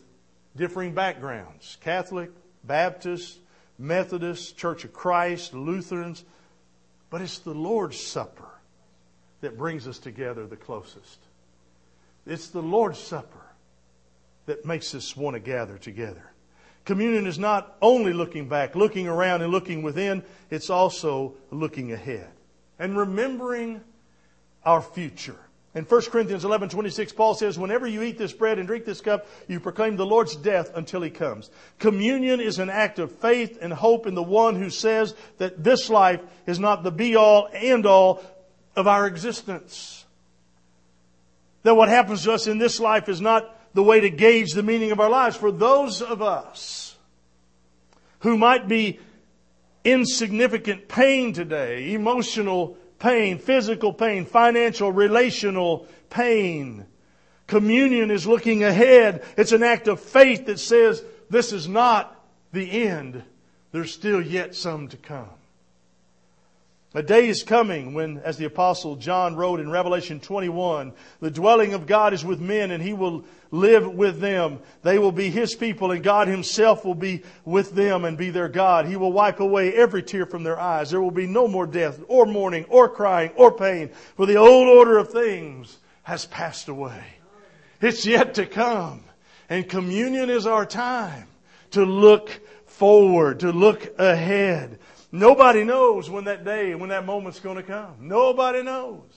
differing 0.55 0.93
backgrounds 0.93 1.79
Catholic, 1.81 2.31
Baptist, 2.65 3.39
Methodist, 3.79 4.57
Church 4.57 4.85
of 4.85 4.93
Christ, 4.93 5.55
Lutherans. 5.55 6.25
But 7.11 7.23
it's 7.23 7.39
the 7.39 7.55
Lord's 7.55 7.99
Supper 7.99 8.49
that 9.41 9.57
brings 9.57 9.87
us 9.89 9.99
together 9.99 10.47
the 10.47 10.57
closest. 10.57 11.19
It's 12.27 12.49
the 12.49 12.63
Lord's 12.63 12.99
Supper 12.99 13.47
that 14.47 14.65
makes 14.65 14.95
us 14.95 15.17
want 15.17 15.35
to 15.35 15.41
gather 15.41 15.79
together. 15.79 16.33
Communion 16.85 17.27
is 17.27 17.39
not 17.39 17.77
only 17.83 18.13
looking 18.13 18.49
back, 18.49 18.77
looking 18.77 19.09
around, 19.09 19.43
and 19.43 19.51
looking 19.51 19.83
within, 19.83 20.23
it's 20.51 20.71
also 20.71 21.35
looking 21.51 21.93
ahead 21.93 22.29
and 22.79 22.97
remembering 22.97 23.81
our 24.65 24.81
future. 24.81 25.37
In 25.75 25.85
1 25.85 26.03
Corinthians 26.05 26.45
11, 26.45 26.71
26, 26.71 27.13
Paul 27.13 27.35
says, 27.35 27.59
Whenever 27.59 27.87
you 27.87 28.03
eat 28.03 28.17
this 28.17 28.33
bread 28.33 28.59
and 28.59 28.67
drink 28.67 28.87
this 28.87 29.03
cup, 29.03 29.27
you 29.47 29.61
proclaim 29.61 29.97
the 29.97 30.07
Lord's 30.07 30.35
death 30.35 30.71
until 30.75 31.03
he 31.03 31.11
comes. 31.11 31.51
Communion 31.79 32.41
is 32.41 32.59
an 32.59 32.71
act 32.71 32.99
of 32.99 33.13
faith 33.13 33.59
and 33.61 33.75
hope 33.75 34.07
in 34.07 34.15
the 34.15 34.23
one 34.23 34.57
who 34.57 34.71
says 34.71 35.15
that 35.37 35.63
this 35.63 35.91
life 35.91 36.23
is 36.47 36.59
not 36.59 36.83
the 36.83 36.91
be 36.91 37.15
all 37.15 37.51
and 37.53 37.85
all 37.85 38.23
of 38.75 38.87
our 38.87 39.07
existence. 39.07 40.06
That 41.67 41.75
what 41.75 41.89
happens 41.89 42.23
to 42.23 42.33
us 42.33 42.47
in 42.47 42.59
this 42.59 42.79
life 42.79 43.09
is 43.09 43.21
not 43.21 43.53
the 43.75 43.83
way 43.83 43.99
to 43.99 44.09
gauge 44.09 44.53
the 44.53 44.63
meaning 44.63 44.93
of 44.93 45.01
our 45.01 45.11
lives. 45.11 45.37
For 45.37 45.51
those 45.51 46.01
of 46.01 46.23
us 46.23 46.97
who 48.21 48.39
might 48.39 48.69
be 48.69 49.01
insignificant 49.83 50.87
pain 50.87 51.33
today, 51.33 51.93
emotional 51.93 52.77
pain, 53.01 53.39
physical 53.39 53.93
pain, 53.93 54.27
financial, 54.27 54.93
relational 54.93 55.89
pain. 56.09 56.87
Communion 57.49 58.13
is 58.13 58.29
looking 58.29 58.63
ahead. 58.63 59.25
It's 59.37 59.51
an 59.51 59.65
act 59.65 59.89
of 59.89 59.99
faith 59.99 60.47
that 60.47 60.61
says 60.61 61.03
this 61.31 61.53
is 61.53 61.67
not 61.67 62.25
the 62.53 62.85
end. 62.87 63.25
There's 63.73 63.93
still 63.93 64.23
yet 64.23 64.55
some 64.55 64.87
to 64.87 64.97
come. 64.97 65.36
A 66.97 67.03
day 67.03 67.29
is 67.29 67.43
coming 67.43 67.93
when, 67.93 68.21
as 68.21 68.39
the 68.39 68.47
apostle 68.47 68.97
John 68.97 69.37
wrote 69.37 69.61
in 69.61 69.71
Revelation 69.71 70.19
21, 70.19 70.95
the 71.21 71.31
dwelling 71.31 71.75
of 71.75 71.87
God 71.87 72.15
is 72.15 72.25
with 72.25 72.41
men 72.41 72.71
and 72.71 72.83
he 72.83 72.95
will 72.95 73.27
live 73.51 73.87
with 73.87 74.19
them. 74.19 74.61
They 74.81 74.99
will 74.99 75.13
be 75.13 75.29
his 75.29 75.55
people 75.55 75.91
and 75.91 76.03
God 76.03 76.27
himself 76.27 76.87
will 76.87 76.95
be 76.95 77.23
with 77.45 77.73
them 77.73 78.07
and 78.07 78.17
be 78.17 78.31
their 78.31 78.49
God. 78.49 78.87
He 78.87 78.97
will 78.97 79.13
wipe 79.13 79.41
away 79.41 79.75
every 79.75 80.03
tear 80.03 80.25
from 80.25 80.43
their 80.43 80.59
eyes. 80.59 80.91
There 80.91 81.03
will 81.03 81.11
be 81.11 81.27
no 81.27 81.47
more 81.47 81.67
death 81.67 82.01
or 82.09 82.25
mourning 82.25 82.65
or 82.71 82.89
crying 82.89 83.31
or 83.37 83.53
pain 83.53 83.91
for 84.17 84.25
the 84.25 84.37
old 84.37 84.67
order 84.67 84.97
of 84.97 85.11
things 85.11 85.77
has 86.03 86.25
passed 86.25 86.69
away. 86.69 87.05
It's 87.83 88.07
yet 88.07 88.33
to 88.37 88.47
come. 88.47 89.05
And 89.51 89.69
communion 89.69 90.31
is 90.31 90.47
our 90.47 90.65
time 90.65 91.29
to 91.73 91.85
look 91.85 92.41
forward, 92.65 93.41
to 93.41 93.53
look 93.53 93.99
ahead. 93.99 94.79
Nobody 95.17 95.65
knows 95.65 96.11
when 96.11 96.25
that 96.25 96.45
day, 96.45 96.75
when 96.75 96.91
that 96.91 97.07
moment's 97.07 97.41
going 97.41 97.57
to 97.57 97.63
come. 97.63 97.95
Nobody 98.01 98.63
knows. 98.63 99.11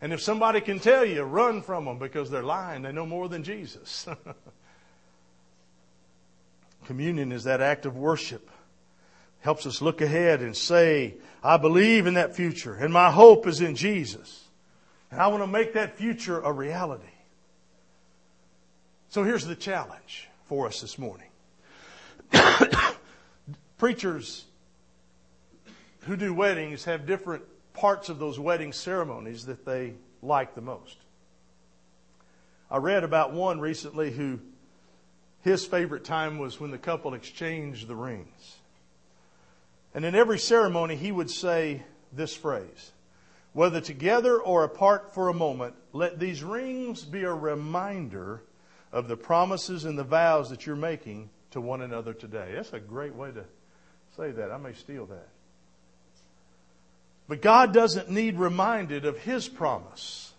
And 0.00 0.12
if 0.12 0.20
somebody 0.20 0.60
can 0.60 0.78
tell 0.78 1.04
you, 1.04 1.22
run 1.22 1.62
from 1.62 1.86
them 1.86 1.98
because 1.98 2.30
they're 2.30 2.42
lying. 2.42 2.82
They 2.82 2.92
know 2.92 3.06
more 3.06 3.28
than 3.28 3.42
Jesus. 3.42 4.06
Communion 6.84 7.32
is 7.32 7.44
that 7.44 7.60
act 7.60 7.86
of 7.86 7.96
worship. 7.96 8.50
Helps 9.40 9.66
us 9.66 9.80
look 9.80 10.02
ahead 10.02 10.42
and 10.42 10.54
say, 10.54 11.14
I 11.42 11.56
believe 11.56 12.06
in 12.06 12.14
that 12.14 12.36
future 12.36 12.74
and 12.74 12.92
my 12.92 13.10
hope 13.10 13.46
is 13.46 13.60
in 13.60 13.76
Jesus. 13.76 14.44
And 15.10 15.20
I 15.20 15.28
want 15.28 15.42
to 15.42 15.46
make 15.46 15.72
that 15.72 15.96
future 15.96 16.40
a 16.40 16.52
reality. 16.52 17.04
So 19.08 19.24
here's 19.24 19.46
the 19.46 19.56
challenge 19.56 20.28
for 20.46 20.66
us 20.66 20.82
this 20.82 20.98
morning. 20.98 21.28
Preachers 23.78 24.44
who 26.06 26.16
do 26.16 26.32
weddings 26.32 26.84
have 26.84 27.06
different 27.06 27.42
parts 27.72 28.08
of 28.08 28.18
those 28.18 28.38
wedding 28.38 28.72
ceremonies 28.72 29.46
that 29.46 29.64
they 29.64 29.94
like 30.22 30.54
the 30.54 30.60
most. 30.60 30.96
I 32.70 32.78
read 32.78 33.04
about 33.04 33.32
one 33.32 33.60
recently 33.60 34.10
who 34.10 34.40
his 35.42 35.64
favorite 35.64 36.04
time 36.04 36.38
was 36.38 36.58
when 36.58 36.70
the 36.70 36.78
couple 36.78 37.14
exchanged 37.14 37.86
the 37.86 37.94
rings. 37.94 38.56
And 39.94 40.04
in 40.04 40.14
every 40.14 40.38
ceremony, 40.38 40.96
he 40.96 41.12
would 41.12 41.30
say 41.30 41.82
this 42.12 42.34
phrase 42.34 42.92
Whether 43.52 43.80
together 43.80 44.38
or 44.38 44.64
apart 44.64 45.14
for 45.14 45.28
a 45.28 45.34
moment, 45.34 45.74
let 45.92 46.18
these 46.18 46.42
rings 46.42 47.04
be 47.04 47.22
a 47.22 47.32
reminder 47.32 48.42
of 48.92 49.08
the 49.08 49.16
promises 49.16 49.84
and 49.84 49.98
the 49.98 50.04
vows 50.04 50.50
that 50.50 50.66
you're 50.66 50.76
making 50.76 51.30
to 51.50 51.60
one 51.60 51.82
another 51.82 52.12
today. 52.12 52.52
That's 52.54 52.72
a 52.72 52.80
great 52.80 53.14
way 53.14 53.30
to 53.32 53.44
say 54.16 54.30
that. 54.32 54.50
I 54.50 54.56
may 54.56 54.72
steal 54.72 55.06
that. 55.06 55.28
But 57.28 57.42
God 57.42 57.72
doesn't 57.72 58.10
need 58.10 58.36
reminded 58.36 59.04
of 59.04 59.18
His 59.18 59.48
promise. 59.48 60.32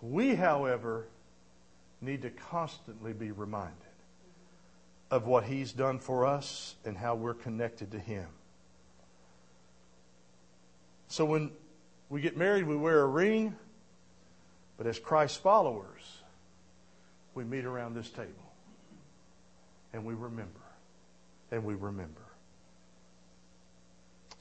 We, 0.00 0.34
however, 0.34 1.06
need 2.00 2.22
to 2.22 2.30
constantly 2.30 3.12
be 3.12 3.30
reminded 3.30 3.74
of 5.10 5.26
what 5.26 5.44
He's 5.44 5.72
done 5.72 5.98
for 5.98 6.26
us 6.26 6.74
and 6.84 6.96
how 6.96 7.14
we're 7.14 7.34
connected 7.34 7.92
to 7.92 7.98
Him. 7.98 8.26
So 11.08 11.24
when 11.24 11.50
we 12.08 12.20
get 12.20 12.36
married, 12.36 12.66
we 12.66 12.76
wear 12.76 13.02
a 13.02 13.06
ring, 13.06 13.54
but 14.76 14.86
as 14.86 14.98
Christ's 14.98 15.36
followers, 15.36 16.02
we 17.34 17.44
meet 17.44 17.64
around 17.64 17.94
this 17.94 18.08
table 18.10 18.30
and 19.92 20.04
we 20.04 20.14
remember 20.14 20.60
and 21.50 21.64
we 21.64 21.74
remember. 21.74 22.23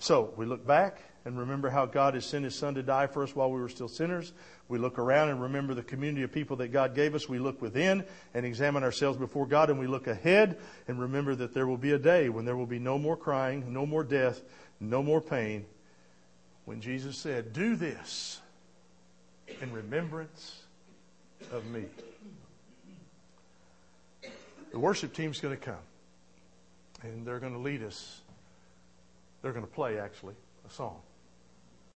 So 0.04 0.34
we 0.36 0.46
look 0.46 0.68
back 0.68 1.02
and 1.24 1.40
remember 1.40 1.70
how 1.70 1.86
God 1.86 2.16
has 2.16 2.26
sent 2.26 2.44
His 2.44 2.54
Son 2.54 2.76
to 2.76 2.84
die 2.84 3.08
for 3.08 3.24
us 3.24 3.34
while 3.34 3.50
we 3.50 3.62
were 3.62 3.70
still 3.70 3.88
sinners. 3.88 4.34
We 4.68 4.78
look 4.78 5.00
around 5.00 5.30
and 5.30 5.42
remember 5.42 5.74
the 5.74 5.82
community 5.82 6.24
of 6.24 6.32
people 6.34 6.58
that 6.58 6.74
God 6.74 6.94
gave 6.94 7.16
us. 7.16 7.30
We 7.30 7.40
look 7.40 7.62
within 7.62 8.04
and 8.34 8.46
examine 8.46 8.84
ourselves 8.84 9.18
before 9.18 9.46
God, 9.46 9.70
and 9.70 9.80
we 9.80 9.88
look 9.88 10.08
ahead 10.08 10.58
and 10.90 11.00
remember 11.00 11.36
that 11.36 11.54
there 11.54 11.68
will 11.68 11.78
be 11.78 11.94
a 11.94 11.98
day 11.98 12.28
when 12.28 12.44
there 12.44 12.58
will 12.58 12.66
be 12.66 12.80
no 12.80 13.00
more 13.00 13.16
crying, 13.16 13.72
no 13.72 13.86
more 13.86 14.04
death, 14.04 14.42
no 14.82 15.02
more 15.02 15.22
pain. 15.22 15.66
When 16.66 16.82
Jesus 16.82 17.16
said, 17.16 17.54
Do 17.54 17.78
this 17.78 18.42
in 19.62 19.72
remembrance 19.72 20.64
of 21.50 21.66
me. 21.68 21.86
The 24.74 24.80
worship 24.80 25.14
team's 25.14 25.40
going 25.40 25.56
to 25.56 25.66
come, 25.66 25.76
and 27.04 27.26
they're 27.26 27.40
going 27.40 27.54
to 27.54 27.60
lead 27.60 27.84
us 27.84 28.20
they're 29.44 29.52
going 29.52 29.66
to 29.66 29.72
play, 29.72 30.00
actually, 30.00 30.34
a 30.66 30.74
song. 30.74 31.02